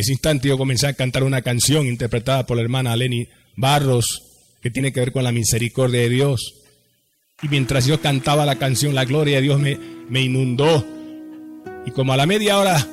ese 0.00 0.12
instante 0.12 0.48
yo 0.48 0.58
comencé 0.58 0.86
a 0.86 0.94
cantar 0.94 1.22
una 1.22 1.42
canción 1.42 1.86
interpretada 1.86 2.46
por 2.46 2.56
la 2.56 2.62
hermana 2.62 2.96
Lenny 2.96 3.28
Barros, 3.54 4.31
que 4.62 4.70
tiene 4.70 4.92
que 4.92 5.00
ver 5.00 5.12
con 5.12 5.24
la 5.24 5.32
misericordia 5.32 6.00
de 6.00 6.08
Dios. 6.08 6.54
Y 7.42 7.48
mientras 7.48 7.84
yo 7.86 8.00
cantaba 8.00 8.46
la 8.46 8.56
canción, 8.56 8.94
la 8.94 9.04
gloria 9.04 9.36
de 9.36 9.42
Dios 9.42 9.60
me, 9.60 9.78
me 10.08 10.22
inundó. 10.22 10.86
Y 11.84 11.90
como 11.90 12.12
a 12.12 12.16
la 12.16 12.26
media 12.26 12.58
hora 12.58 12.86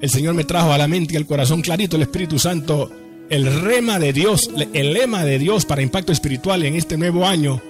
el 0.00 0.10
Señor 0.10 0.34
me 0.34 0.44
trajo 0.44 0.70
a 0.70 0.78
la 0.78 0.86
mente 0.86 1.14
y 1.14 1.16
al 1.16 1.26
corazón 1.26 1.62
clarito 1.62 1.96
el 1.96 2.02
Espíritu 2.02 2.38
Santo, 2.38 2.90
el 3.30 3.62
rema 3.62 3.98
de 3.98 4.12
Dios, 4.12 4.50
el 4.74 4.92
lema 4.92 5.24
de 5.24 5.38
Dios 5.38 5.64
para 5.64 5.80
impacto 5.80 6.12
espiritual 6.12 6.62
en 6.62 6.74
este 6.74 6.98
nuevo 6.98 7.26
año. 7.26 7.62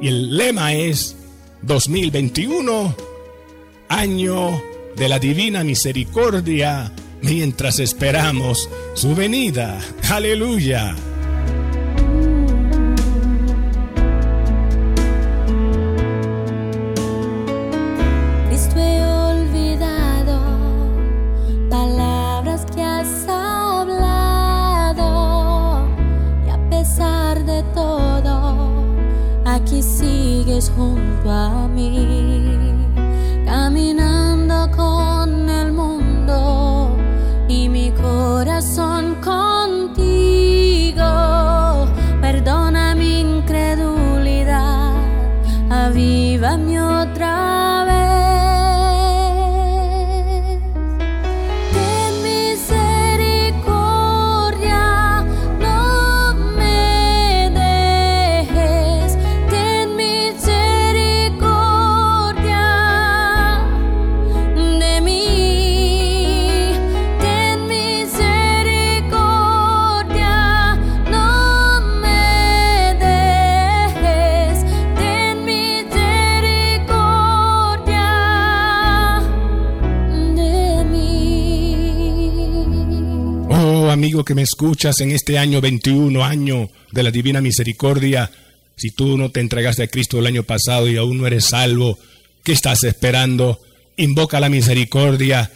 Y 0.00 0.08
el 0.08 0.36
lema 0.36 0.74
es 0.74 1.16
2021, 1.62 2.94
año 3.88 4.62
de 4.96 5.08
la 5.08 5.18
divina 5.18 5.64
misericordia, 5.64 6.92
mientras 7.22 7.80
esperamos 7.80 8.68
su 8.94 9.16
venida. 9.16 9.80
Aleluya. 10.08 10.94
Junto 30.60 31.30
a 31.30 31.66
mí, 31.66 32.86
caminando 33.44 34.70
con 34.70 35.48
el 35.50 35.72
mundo 35.72 36.96
y 37.48 37.68
mi 37.68 37.90
corazón 37.90 39.16
contigo. 39.16 41.02
Perdona 42.20 42.94
mi 42.94 43.20
incredulidad, 43.20 44.94
aviva 45.70 46.56
mi 46.56 46.78
que 84.22 84.34
me 84.34 84.42
escuchas 84.42 85.00
en 85.00 85.12
este 85.12 85.38
año 85.38 85.62
21, 85.62 86.22
año 86.22 86.68
de 86.92 87.02
la 87.02 87.10
divina 87.10 87.40
misericordia, 87.40 88.30
si 88.76 88.90
tú 88.90 89.16
no 89.16 89.30
te 89.30 89.40
entregaste 89.40 89.84
a 89.84 89.88
Cristo 89.88 90.18
el 90.18 90.26
año 90.26 90.42
pasado 90.42 90.88
y 90.88 90.98
aún 90.98 91.16
no 91.16 91.26
eres 91.26 91.46
salvo, 91.46 91.98
¿qué 92.42 92.52
estás 92.52 92.84
esperando? 92.84 93.60
Invoca 93.96 94.40
la 94.40 94.50
misericordia, 94.50 95.50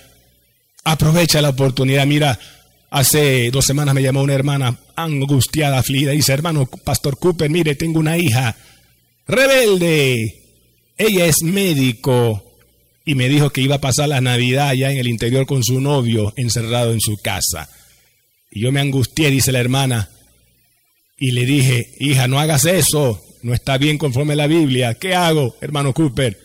aprovecha 0.85 1.43
la 1.43 1.51
oportunidad. 1.51 2.07
Mira, 2.07 2.39
hace 2.91 3.51
dos 3.51 3.67
semanas 3.67 3.95
me 3.95 4.03
llamó 4.03 4.23
una 4.23 4.35
hermana 4.35 4.79
angustiada, 4.97 5.79
afligida, 5.79 6.13
dice, 6.13 6.33
hermano 6.33 6.67
Pastor 6.67 7.19
Cooper, 7.19 7.51
mire, 7.51 7.75
tengo 7.75 8.01
una 8.01 8.17
hija 8.17 8.57
rebelde, 9.27 10.43
ella 10.97 11.27
es 11.27 11.43
médico 11.43 12.43
y 13.05 13.15
me 13.15 13.29
dijo 13.29 13.51
que 13.51 13.61
iba 13.61 13.77
a 13.77 13.81
pasar 13.81 14.09
la 14.09 14.21
Navidad 14.21 14.69
allá 14.69 14.91
en 14.91 14.99
el 14.99 15.09
interior 15.09 15.47
con 15.47 15.63
su 15.63 15.81
novio 15.81 16.33
encerrado 16.37 16.93
en 16.93 17.01
su 17.01 17.17
casa. 17.17 17.69
Y 18.51 18.61
yo 18.61 18.73
me 18.73 18.81
angustié, 18.81 19.31
dice 19.31 19.53
la 19.53 19.61
hermana, 19.61 20.09
y 21.19 21.33
le 21.33 21.45
dije, 21.45 21.95
hija, 21.99 22.29
no 22.29 22.39
hagas 22.39 22.65
eso, 22.65 23.23
no 23.43 23.53
está 23.53 23.77
bien 23.77 23.99
conforme 23.99 24.35
a 24.35 24.37
la 24.37 24.47
Biblia. 24.47 24.95
¿Qué 24.95 25.15
hago, 25.15 25.57
hermano 25.61 25.93
Cooper? 25.93 26.39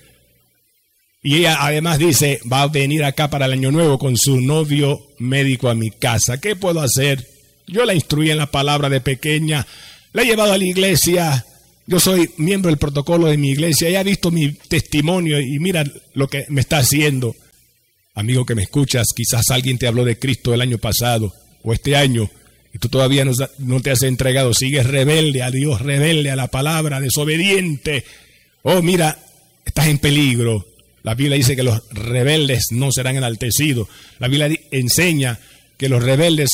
Y 1.21 1.37
ella 1.37 1.57
además 1.59 1.99
dice, 1.99 2.41
va 2.51 2.63
a 2.63 2.67
venir 2.67 3.03
acá 3.03 3.29
para 3.29 3.45
el 3.45 3.53
año 3.53 3.71
nuevo 3.71 3.97
con 3.97 4.17
su 4.17 4.41
novio 4.41 5.07
médico 5.19 5.69
a 5.69 5.75
mi 5.75 5.91
casa. 5.91 6.41
¿Qué 6.41 6.55
puedo 6.55 6.81
hacer? 6.81 7.25
Yo 7.67 7.85
la 7.85 7.93
instruí 7.93 8.29
en 8.29 8.37
la 8.37 8.51
palabra 8.51 8.89
de 8.89 8.99
pequeña, 8.99 9.65
la 10.11 10.23
he 10.23 10.25
llevado 10.25 10.51
a 10.51 10.57
la 10.57 10.65
iglesia. 10.65 11.45
Yo 11.85 11.99
soy 11.99 12.31
miembro 12.37 12.69
del 12.69 12.77
protocolo 12.77 13.27
de 13.27 13.37
mi 13.37 13.51
iglesia, 13.51 13.87
ella 13.87 14.01
ha 14.01 14.03
visto 14.03 14.31
mi 14.31 14.51
testimonio 14.51 15.39
y 15.39 15.59
mira 15.59 15.85
lo 16.13 16.27
que 16.27 16.45
me 16.49 16.61
está 16.61 16.79
haciendo. 16.79 17.35
Amigo 18.15 18.45
que 18.45 18.55
me 18.55 18.63
escuchas, 18.63 19.07
quizás 19.15 19.49
alguien 19.49 19.77
te 19.77 19.87
habló 19.87 20.03
de 20.03 20.19
Cristo 20.19 20.53
el 20.53 20.61
año 20.61 20.77
pasado 20.77 21.33
o 21.63 21.73
este 21.73 21.95
año 21.95 22.29
y 22.73 22.79
tú 22.79 22.89
todavía 22.89 23.23
no, 23.59 23.81
te 23.81 23.91
has 23.91 24.01
entregado, 24.01 24.53
sigues 24.53 24.87
rebelde 24.87 25.43
a 25.43 25.51
Dios, 25.51 25.81
rebelde 25.81 26.31
a 26.31 26.35
la 26.35 26.47
palabra, 26.47 26.99
desobediente. 26.99 28.03
Oh, 28.63 28.81
mira, 28.81 29.19
estás 29.63 29.87
en 29.87 29.99
peligro. 29.99 30.65
La 31.03 31.13
Biblia 31.13 31.37
dice 31.37 31.55
que 31.55 31.61
los 31.61 31.87
rebeldes 31.91 32.71
no 32.71 32.91
serán 32.91 33.15
enaltecidos. 33.15 33.87
La 34.17 34.27
Biblia 34.27 34.49
enseña 34.71 35.39
que 35.77 35.87
los 35.87 36.01
rebeldes 36.01 36.49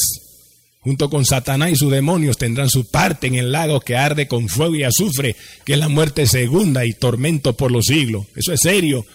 junto 0.81 1.09
con 1.09 1.25
Satanás 1.25 1.71
y 1.71 1.75
sus 1.75 1.91
demonios, 1.91 2.37
tendrán 2.37 2.69
su 2.69 2.89
parte 2.89 3.27
en 3.27 3.35
el 3.35 3.51
lago 3.51 3.81
que 3.81 3.97
arde 3.97 4.27
con 4.27 4.47
fuego 4.47 4.75
y 4.75 4.83
azufre, 4.83 5.35
que 5.65 5.73
es 5.73 5.79
la 5.79 5.89
muerte 5.89 6.25
segunda 6.25 6.85
y 6.85 6.93
tormento 6.93 7.55
por 7.55 7.71
los 7.71 7.85
siglos. 7.85 8.25
Eso 8.35 8.53
es 8.53 8.61
serio. 8.61 9.05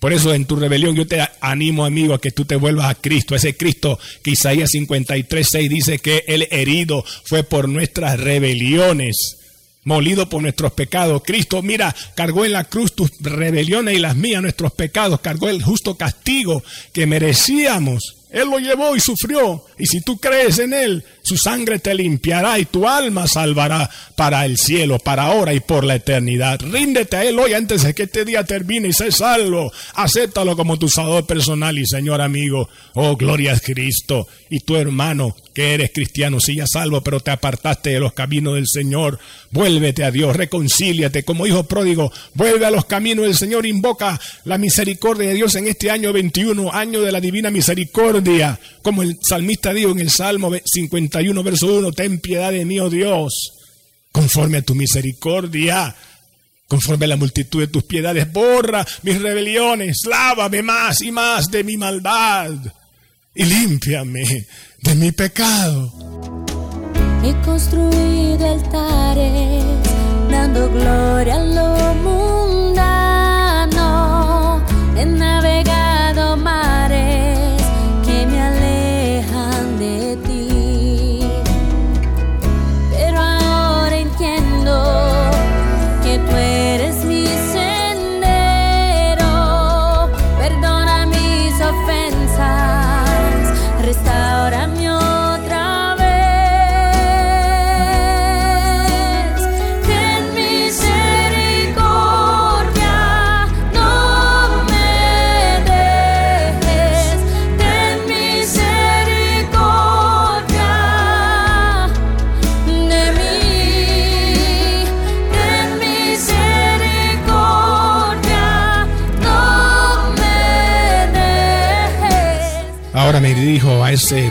Por 0.00 0.14
eso 0.14 0.32
en 0.32 0.46
tu 0.46 0.56
rebelión 0.56 0.96
yo 0.96 1.06
te 1.06 1.20
animo, 1.42 1.84
amigo, 1.84 2.14
a 2.14 2.20
que 2.20 2.30
tú 2.30 2.46
te 2.46 2.56
vuelvas 2.56 2.86
a 2.86 2.94
Cristo, 2.94 3.34
ese 3.34 3.54
Cristo 3.54 3.98
que 4.22 4.30
Isaías 4.30 4.70
53, 4.70 5.46
6 5.48 5.70
dice 5.70 5.98
que 5.98 6.24
el 6.26 6.48
herido 6.50 7.04
fue 7.24 7.44
por 7.44 7.68
nuestras 7.68 8.18
rebeliones, 8.18 9.36
molido 9.84 10.26
por 10.30 10.40
nuestros 10.40 10.72
pecados. 10.72 11.22
Cristo, 11.22 11.60
mira, 11.60 11.94
cargó 12.14 12.46
en 12.46 12.52
la 12.52 12.64
cruz 12.64 12.94
tus 12.94 13.10
rebeliones 13.20 13.94
y 13.94 14.00
las 14.00 14.16
mías, 14.16 14.40
nuestros 14.40 14.72
pecados, 14.72 15.20
cargó 15.20 15.50
el 15.50 15.62
justo 15.62 15.94
castigo 15.98 16.64
que 16.94 17.06
merecíamos. 17.06 18.19
Él 18.30 18.48
lo 18.48 18.58
llevó 18.58 18.94
y 18.94 19.00
sufrió. 19.00 19.64
Y 19.78 19.86
si 19.86 20.00
tú 20.00 20.18
crees 20.18 20.58
en 20.58 20.72
Él, 20.72 21.04
su 21.22 21.36
sangre 21.36 21.78
te 21.78 21.94
limpiará 21.94 22.58
y 22.58 22.64
tu 22.64 22.86
alma 22.86 23.26
salvará 23.26 23.90
para 24.16 24.44
el 24.44 24.56
cielo, 24.56 24.98
para 24.98 25.24
ahora 25.24 25.52
y 25.52 25.60
por 25.60 25.84
la 25.84 25.96
eternidad. 25.96 26.60
Ríndete 26.60 27.16
a 27.16 27.24
Él 27.24 27.38
hoy 27.38 27.54
antes 27.54 27.82
de 27.82 27.94
que 27.94 28.04
este 28.04 28.24
día 28.24 28.44
termine 28.44 28.88
y 28.88 28.92
sé 28.92 29.10
salvo. 29.10 29.72
Acéptalo 29.94 30.56
como 30.56 30.78
tu 30.78 30.88
salvador 30.88 31.26
personal 31.26 31.78
y 31.78 31.86
Señor 31.86 32.20
amigo. 32.20 32.68
Oh, 32.94 33.16
gloria 33.16 33.54
a 33.54 33.60
Cristo. 33.60 34.28
Y 34.48 34.60
tu 34.60 34.76
hermano, 34.76 35.36
que 35.52 35.74
eres 35.74 35.90
cristiano, 35.92 36.40
sigue 36.40 36.64
salvo, 36.66 37.02
pero 37.02 37.20
te 37.20 37.30
apartaste 37.30 37.90
de 37.90 38.00
los 38.00 38.12
caminos 38.12 38.54
del 38.54 38.66
Señor. 38.68 39.18
Vuélvete 39.50 40.04
a 40.04 40.10
Dios, 40.10 40.36
reconcíliate 40.36 41.24
como 41.24 41.46
hijo 41.46 41.64
pródigo. 41.64 42.12
Vuelve 42.34 42.66
a 42.66 42.70
los 42.70 42.84
caminos 42.84 43.24
del 43.24 43.36
Señor, 43.36 43.66
invoca 43.66 44.20
la 44.44 44.58
misericordia 44.58 45.28
de 45.28 45.34
Dios 45.34 45.54
en 45.56 45.68
este 45.68 45.90
año 45.90 46.12
21, 46.12 46.72
año 46.72 47.02
de 47.02 47.12
la 47.12 47.20
divina 47.20 47.50
misericordia. 47.50 48.58
Como 48.82 49.02
el 49.02 49.18
salmista 49.22 49.72
dijo 49.72 49.90
en 49.90 50.00
el 50.00 50.10
Salmo 50.10 50.52
50 50.64 51.20
uno 51.30 51.42
verso 51.42 51.66
1, 51.66 51.92
ten 51.92 52.20
piedad 52.20 52.52
de 52.52 52.64
mí, 52.64 52.78
oh 52.80 52.90
Dios, 52.90 53.52
conforme 54.12 54.58
a 54.58 54.62
tu 54.62 54.74
misericordia, 54.74 55.94
conforme 56.68 57.06
a 57.06 57.08
la 57.08 57.16
multitud 57.16 57.60
de 57.60 57.66
tus 57.66 57.84
piedades, 57.84 58.32
borra 58.32 58.86
mis 59.02 59.20
rebeliones, 59.20 60.02
lávame 60.08 60.62
más 60.62 61.00
y 61.02 61.10
más 61.10 61.50
de 61.50 61.64
mi 61.64 61.76
maldad 61.76 62.52
y 63.34 63.44
límpiame 63.44 64.46
de 64.82 64.94
mi 64.94 65.12
pecado. 65.12 65.90
He 67.22 67.34
construido 67.44 68.46
altares 68.46 69.64
dando 70.30 70.70
gloria 70.70 71.36
a 71.36 71.44
lo 71.44 71.94
mundano, 71.94 72.49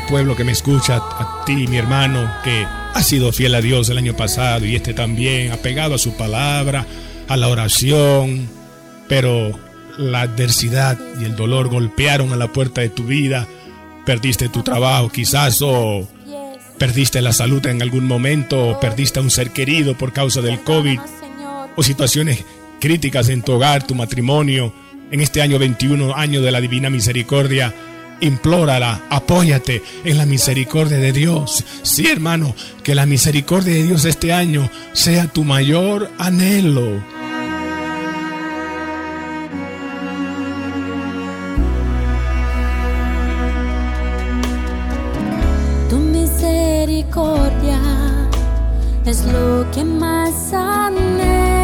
pueblo 0.08 0.36
que 0.36 0.44
me 0.44 0.52
escucha, 0.52 0.98
a 0.98 1.44
ti, 1.46 1.68
mi 1.68 1.78
hermano, 1.78 2.30
que 2.44 2.66
ha 2.66 3.02
sido 3.02 3.32
fiel 3.32 3.56
a 3.56 3.62
Dios 3.62 3.90
el 3.90 3.98
año 3.98 4.16
pasado 4.16 4.66
y 4.66 4.76
este 4.76 4.94
también, 4.94 5.52
apegado 5.52 5.96
a 5.96 5.98
su 5.98 6.14
palabra, 6.14 6.86
a 7.28 7.38
la 7.38 7.48
oración, 7.48 8.50
pero 9.08 9.58
la 9.98 10.22
adversidad 10.22 10.98
y 11.20 11.26
el 11.26 11.36
dolor 11.36 11.70
golpearon 11.70 12.34
a 12.34 12.36
la 12.36 12.52
puerta 12.52 12.82
de 12.82 12.90
tu 12.90 13.04
vida, 13.04 13.48
perdiste 14.06 14.50
tu 14.50 14.64
trabajo 14.64 15.10
quizás 15.10 15.62
o 15.62 16.08
perdiste 16.78 17.22
la 17.22 17.34
salud 17.34 17.66
en 17.68 17.82
algún 17.82 18.06
momento, 18.06 18.70
o 18.70 18.80
perdiste 18.80 19.20
a 19.20 19.22
un 19.22 19.32
ser 19.32 19.52
querido 19.52 19.98
por 19.98 20.14
causa 20.14 20.42
del 20.42 20.62
COVID, 20.62 21.00
o 21.76 21.84
situaciones 21.84 22.44
críticas 22.80 23.30
en 23.30 23.42
tu 23.42 23.54
hogar, 23.54 23.86
tu 23.86 23.96
matrimonio, 23.96 24.74
en 25.12 25.22
este 25.22 25.42
año 25.42 25.60
21, 25.60 26.16
año 26.16 26.42
de 26.42 26.52
la 26.52 26.62
divina 26.62 26.90
misericordia, 26.90 27.74
implórala, 28.22 29.02
apóyate 29.10 29.84
en 30.04 30.18
la 30.18 30.26
misericordia 30.26 30.98
de 30.98 31.12
Dios. 31.12 31.64
Sí, 31.82 32.08
hermano, 32.08 32.56
que 32.84 32.96
la 32.96 33.06
misericordia 33.06 33.74
de 33.74 33.84
Dios 33.84 34.06
este 34.06 34.34
año 34.34 34.70
sea 34.94 35.28
tu 35.28 35.44
mayor 35.44 36.10
anhelo. 36.18 37.04
Tu 45.90 45.98
misericordia 45.98 47.80
es 49.06 49.26
lo 49.26 49.66
que 49.72 49.84
más 49.84 50.54
anhelo, 50.54 51.59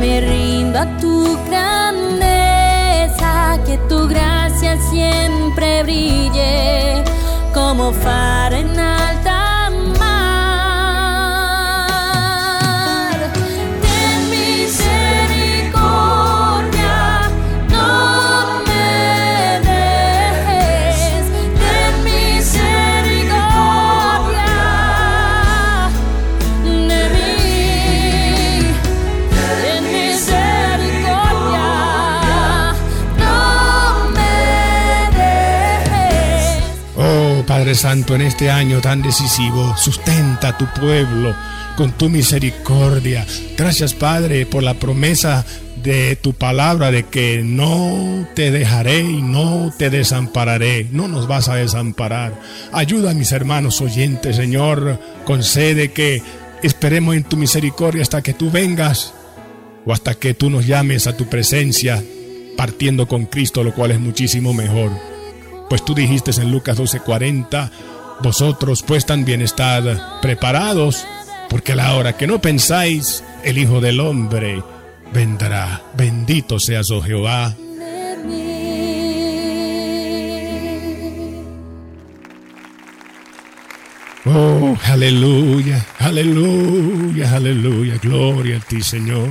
me 0.00 0.20
rindo 0.22 0.78
a 0.78 0.86
tu 0.96 1.38
grandeza, 1.46 3.28
que 3.66 3.76
tu 3.86 4.08
gracia 4.08 4.78
siempre 4.90 5.82
brille 5.82 7.04
como 7.52 7.92
faro 7.92 8.56
Santo, 37.80 38.14
en 38.14 38.20
este 38.20 38.50
año 38.50 38.82
tan 38.82 39.00
decisivo, 39.00 39.74
sustenta 39.74 40.48
a 40.48 40.58
tu 40.58 40.66
pueblo 40.78 41.34
con 41.78 41.92
tu 41.92 42.10
misericordia. 42.10 43.26
Gracias 43.56 43.94
Padre 43.94 44.44
por 44.44 44.62
la 44.62 44.74
promesa 44.74 45.46
de 45.82 46.14
tu 46.16 46.34
palabra 46.34 46.90
de 46.90 47.04
que 47.04 47.40
no 47.42 48.28
te 48.34 48.50
dejaré 48.50 49.00
y 49.00 49.22
no 49.22 49.72
te 49.78 49.88
desampararé. 49.88 50.88
No 50.92 51.08
nos 51.08 51.26
vas 51.26 51.48
a 51.48 51.54
desamparar. 51.54 52.38
Ayuda 52.70 53.12
a 53.12 53.14
mis 53.14 53.32
hermanos 53.32 53.80
oyentes, 53.80 54.36
Señor. 54.36 55.00
Concede 55.24 55.90
que 55.90 56.22
esperemos 56.62 57.16
en 57.16 57.24
tu 57.24 57.38
misericordia 57.38 58.02
hasta 58.02 58.20
que 58.20 58.34
tú 58.34 58.50
vengas 58.50 59.14
o 59.86 59.94
hasta 59.94 60.16
que 60.16 60.34
tú 60.34 60.50
nos 60.50 60.66
llames 60.66 61.06
a 61.06 61.16
tu 61.16 61.30
presencia 61.30 62.04
partiendo 62.58 63.08
con 63.08 63.24
Cristo, 63.24 63.64
lo 63.64 63.72
cual 63.72 63.92
es 63.92 64.00
muchísimo 64.00 64.52
mejor. 64.52 65.09
Pues 65.70 65.84
tú 65.84 65.94
dijiste 65.94 66.32
en 66.32 66.50
Lucas 66.50 66.76
12:40, 66.76 67.70
vosotros 68.22 68.82
pues 68.82 69.06
también 69.06 69.40
estad 69.40 70.20
preparados, 70.20 71.06
porque 71.48 71.72
a 71.72 71.76
la 71.76 71.94
hora 71.94 72.16
que 72.16 72.26
no 72.26 72.40
pensáis, 72.40 73.22
el 73.44 73.56
Hijo 73.56 73.80
del 73.80 74.00
Hombre 74.00 74.64
vendrá. 75.14 75.80
Bendito 75.96 76.58
seas, 76.58 76.90
oh 76.90 77.00
Jehová. 77.00 77.54
Oh, 84.26 84.76
aleluya, 84.84 85.86
aleluya, 86.00 87.36
aleluya. 87.36 87.96
Gloria 88.02 88.56
a 88.56 88.60
ti, 88.60 88.82
Señor. 88.82 89.28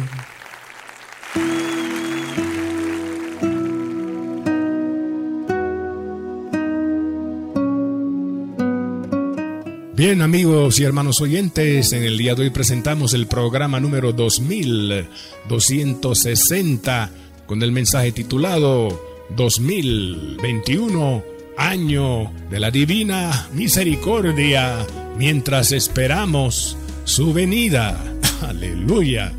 Bien 9.99 10.21
amigos 10.21 10.79
y 10.79 10.85
hermanos 10.85 11.19
oyentes, 11.19 11.91
en 11.91 12.05
el 12.05 12.17
día 12.17 12.33
de 12.33 12.43
hoy 12.43 12.51
presentamos 12.51 13.13
el 13.13 13.27
programa 13.27 13.81
número 13.81 14.13
2260 14.13 17.09
con 17.45 17.61
el 17.61 17.73
mensaje 17.73 18.13
titulado 18.13 19.27
2021, 19.35 21.21
año 21.57 22.31
de 22.49 22.61
la 22.61 22.71
divina 22.71 23.49
misericordia, 23.51 24.87
mientras 25.17 25.73
esperamos 25.73 26.77
su 27.03 27.33
venida. 27.33 28.01
Aleluya. 28.41 29.33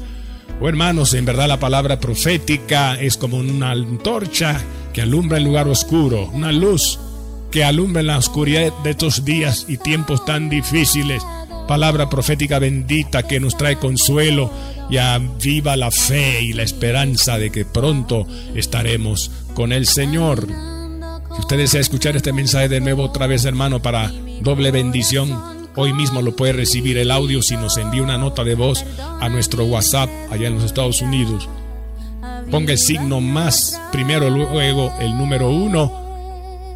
Oh 0.61 0.69
hermanos, 0.69 1.15
en 1.15 1.25
verdad 1.25 1.49
la 1.49 1.59
palabra 1.59 2.01
profética 2.01 3.01
es 3.01 3.17
como 3.17 3.39
una 3.39 3.71
antorcha 3.71 4.63
que 4.93 5.01
alumbra 5.01 5.39
el 5.39 5.45
lugar 5.45 5.69
oscuro, 5.69 6.29
una 6.35 6.53
luz 6.53 6.99
que 7.51 7.65
alumbra 7.65 8.01
en 8.01 8.07
la 8.07 8.19
oscuridad 8.19 8.73
de 8.85 8.91
estos 8.91 9.25
días 9.25 9.67
y 9.69 9.77
tiempos 9.77 10.25
tan 10.25 10.49
difíciles. 10.49 11.23
Palabra 11.67 12.09
profética 12.09 12.59
bendita 12.59 13.25
que 13.25 13.41
nos 13.41 13.57
trae 13.57 13.77
consuelo 13.77 14.51
y 14.89 14.97
aviva 14.97 15.77
la 15.77 15.91
fe 15.91 16.43
y 16.43 16.53
la 16.53 16.63
esperanza 16.63 17.39
de 17.39 17.51
que 17.51 17.65
pronto 17.65 18.27
estaremos 18.55 19.31
con 19.55 19.73
el 19.73 19.87
Señor. 19.87 20.47
Si 21.35 21.41
usted 21.41 21.59
desea 21.59 21.81
escuchar 21.81 22.17
este 22.17 22.33
mensaje 22.33 22.69
de 22.69 22.81
nuevo 22.81 23.05
otra 23.05 23.27
vez, 23.27 23.45
hermano, 23.45 23.81
para 23.81 24.13
doble 24.41 24.71
bendición, 24.73 25.41
hoy 25.77 25.93
mismo 25.93 26.23
lo 26.23 26.35
puede 26.35 26.53
recibir 26.53 26.99
el 26.99 27.11
audio 27.11 27.41
si 27.43 27.57
nos 27.57 27.77
envía 27.77 28.03
una 28.03 28.19
nota 28.19 28.43
de 28.43 28.55
voz 28.55 28.85
a 29.21 29.29
nuestro 29.29 29.65
WhatsApp 29.65 30.11
allá 30.31 30.49
en 30.49 30.55
los 30.55 30.65
Estados 30.65 31.03
Unidos. 31.03 31.49
Ponga 32.51 32.73
el 32.73 32.79
signo 32.79 33.21
más, 33.21 33.81
primero 33.93 34.29
luego 34.29 34.93
el 35.01 35.17
número 35.17 35.51
uno 35.51 36.00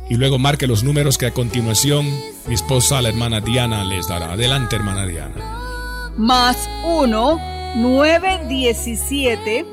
y 0.09 0.17
luego 0.17 0.39
marque 0.39 0.67
los 0.67 0.83
números 0.85 1.19
que 1.19 1.27
a 1.27 1.33
continuación 1.33 2.07
mi 2.47 2.55
esposa, 2.55 3.01
la 3.01 3.09
hermana 3.09 3.41
Diana, 3.41 3.85
les 3.85 4.07
dará. 4.07 4.33
Adelante, 4.33 4.77
hermana 4.77 5.07
Diana. 5.07 6.13
Más 6.17 6.69
1 6.85 7.41
917 7.77 9.65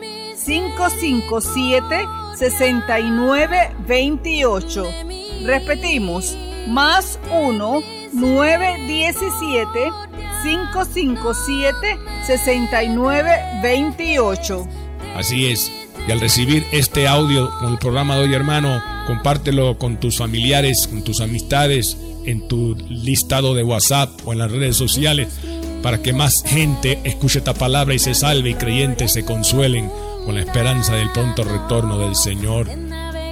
557 0.45 2.07
6928. 2.37 4.85
Repetimos, 5.45 6.37
más 6.67 7.19
1 7.31 7.81
917 8.13 9.91
557 10.43 11.99
6928. 12.25 14.67
Así 15.15 15.51
es. 15.51 15.71
Y 16.07 16.11
al 16.11 16.19
recibir 16.19 16.65
este 16.71 17.07
audio 17.07 17.51
con 17.59 17.73
el 17.73 17.77
programa 17.77 18.15
de 18.15 18.23
hoy, 18.23 18.33
hermano, 18.33 18.81
compártelo 19.05 19.77
con 19.77 19.99
tus 19.99 20.17
familiares, 20.17 20.87
con 20.87 21.03
tus 21.03 21.21
amistades, 21.21 21.97
en 22.25 22.47
tu 22.47 22.75
listado 22.89 23.53
de 23.53 23.63
WhatsApp 23.63 24.09
o 24.25 24.33
en 24.33 24.39
las 24.39 24.51
redes 24.51 24.75
sociales, 24.75 25.27
para 25.81 26.01
que 26.01 26.13
más 26.13 26.43
gente 26.45 26.99
escuche 27.03 27.39
esta 27.39 27.53
palabra 27.53 27.93
y 27.93 27.99
se 27.99 28.13
salve 28.13 28.51
y 28.51 28.55
creyentes 28.55 29.13
se 29.13 29.25
consuelen 29.25 29.89
con 30.25 30.35
la 30.35 30.41
esperanza 30.41 30.95
del 30.95 31.11
pronto 31.11 31.43
retorno 31.43 31.99
del 31.99 32.15
Señor. 32.15 32.67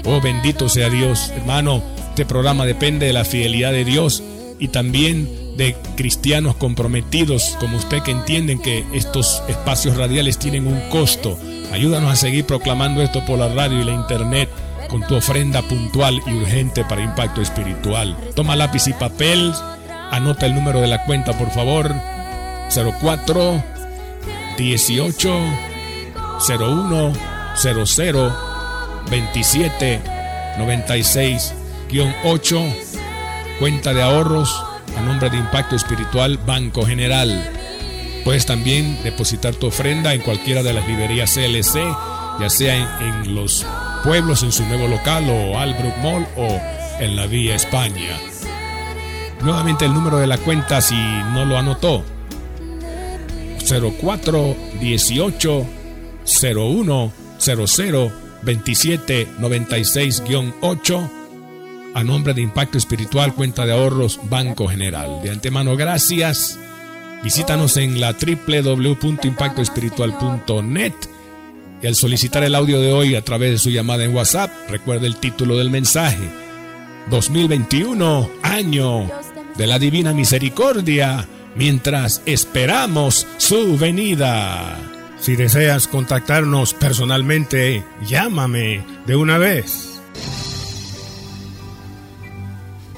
Oh, 0.05 0.21
bendito 0.21 0.69
sea 0.69 0.89
Dios, 0.89 1.32
hermano. 1.36 1.84
Este 2.10 2.25
programa 2.25 2.65
depende 2.65 3.05
de 3.05 3.13
la 3.13 3.25
fidelidad 3.25 3.71
de 3.71 3.86
Dios 3.86 4.23
y 4.60 4.69
también 4.69 5.29
de 5.58 5.75
cristianos 5.95 6.55
comprometidos 6.55 7.55
como 7.60 7.77
usted 7.77 8.01
que 8.01 8.12
entienden 8.12 8.62
que 8.62 8.86
estos 8.93 9.43
espacios 9.47 9.97
radiales 9.97 10.38
tienen 10.38 10.67
un 10.67 10.79
costo 10.89 11.38
Ayúdanos 11.71 12.12
a 12.12 12.15
seguir 12.15 12.45
proclamando 12.45 13.01
esto 13.01 13.23
por 13.25 13.39
la 13.39 13.49
radio 13.49 13.79
y 13.79 13.84
la 13.84 13.93
internet 13.93 14.49
con 14.89 15.05
tu 15.05 15.15
ofrenda 15.15 15.62
puntual 15.62 16.19
y 16.25 16.34
urgente 16.34 16.84
para 16.84 17.03
impacto 17.03 17.41
espiritual. 17.41 18.17
Toma 18.36 18.55
lápiz 18.55 18.88
y 18.88 18.93
papel, 18.93 19.53
anota 20.12 20.47
el 20.47 20.55
número 20.55 20.82
de 20.82 20.88
la 20.88 21.05
cuenta 21.05 21.38
por 21.38 21.51
favor. 21.51 21.93
04 23.01 23.63
18 24.58 25.39
01 26.47 27.13
00 27.55 28.38
27 29.10 30.01
96 30.58 31.53
8 32.23 32.63
cuenta 33.60 33.93
de 33.93 34.01
ahorros 34.01 34.63
a 34.97 35.01
nombre 35.01 35.29
de 35.29 35.38
Impacto 35.38 35.75
Espiritual 35.75 36.38
Banco 36.38 36.86
General. 36.86 37.59
Puedes 38.29 38.45
también 38.45 38.95
depositar 39.01 39.55
tu 39.55 39.65
ofrenda 39.65 40.13
en 40.13 40.21
cualquiera 40.21 40.61
de 40.61 40.71
las 40.71 40.87
librerías 40.87 41.33
CLC, 41.33 41.79
ya 42.39 42.47
sea 42.47 42.99
en, 43.01 43.33
los 43.33 43.65
pueblos 44.03 44.43
en 44.43 44.51
su 44.51 44.63
nuevo 44.67 44.87
local 44.87 45.27
o 45.31 45.57
Albrook 45.57 45.97
Mall 45.97 46.27
o 46.37 46.61
en 46.99 47.15
la 47.15 47.25
Vía 47.25 47.55
España. 47.55 48.19
Nuevamente 49.41 49.85
el 49.85 49.95
número 49.95 50.19
de 50.19 50.27
la 50.27 50.37
cuenta 50.37 50.79
si 50.79 50.93
no 51.33 51.43
lo 51.43 51.57
anotó. 51.57 52.03
04 53.99 54.55
18 54.79 55.65
01 56.55 57.11
00 57.39 58.11
27 58.43 59.27
96 59.39 60.23
8 60.61 61.11
a 61.95 62.03
nombre 62.03 62.35
de 62.35 62.41
Impacto 62.41 62.77
Espiritual, 62.77 63.33
cuenta 63.33 63.65
de 63.65 63.73
ahorros 63.73 64.19
Banco 64.29 64.67
General. 64.67 65.19
De 65.23 65.31
antemano, 65.31 65.75
gracias 65.75 66.59
Visítanos 67.23 67.77
en 67.77 67.99
la 67.99 68.13
www.impactoespiritual.net 68.13 70.93
y 71.82 71.88
al 71.88 71.95
solicitar 71.95 72.43
el 72.43 72.55
audio 72.55 72.82
de 72.82 72.91
hoy 72.91 73.15
a 73.15 73.23
través 73.23 73.51
de 73.51 73.58
su 73.58 73.69
llamada 73.69 74.03
en 74.03 74.13
WhatsApp, 74.13 74.51
recuerde 74.69 75.08
el 75.08 75.17
título 75.17 75.58
del 75.58 75.69
mensaje. 75.69 76.29
2021, 77.10 78.29
año 78.41 79.10
de 79.55 79.67
la 79.67 79.79
Divina 79.79 80.13
Misericordia, 80.13 81.27
mientras 81.55 82.21
esperamos 82.25 83.27
su 83.38 83.77
venida. 83.77 84.77
Si 85.19 85.36
deseas 85.36 85.88
contactarnos 85.88 86.73
personalmente, 86.73 87.84
llámame 88.05 88.84
de 89.05 89.15
una 89.15 89.38
vez. 89.38 89.88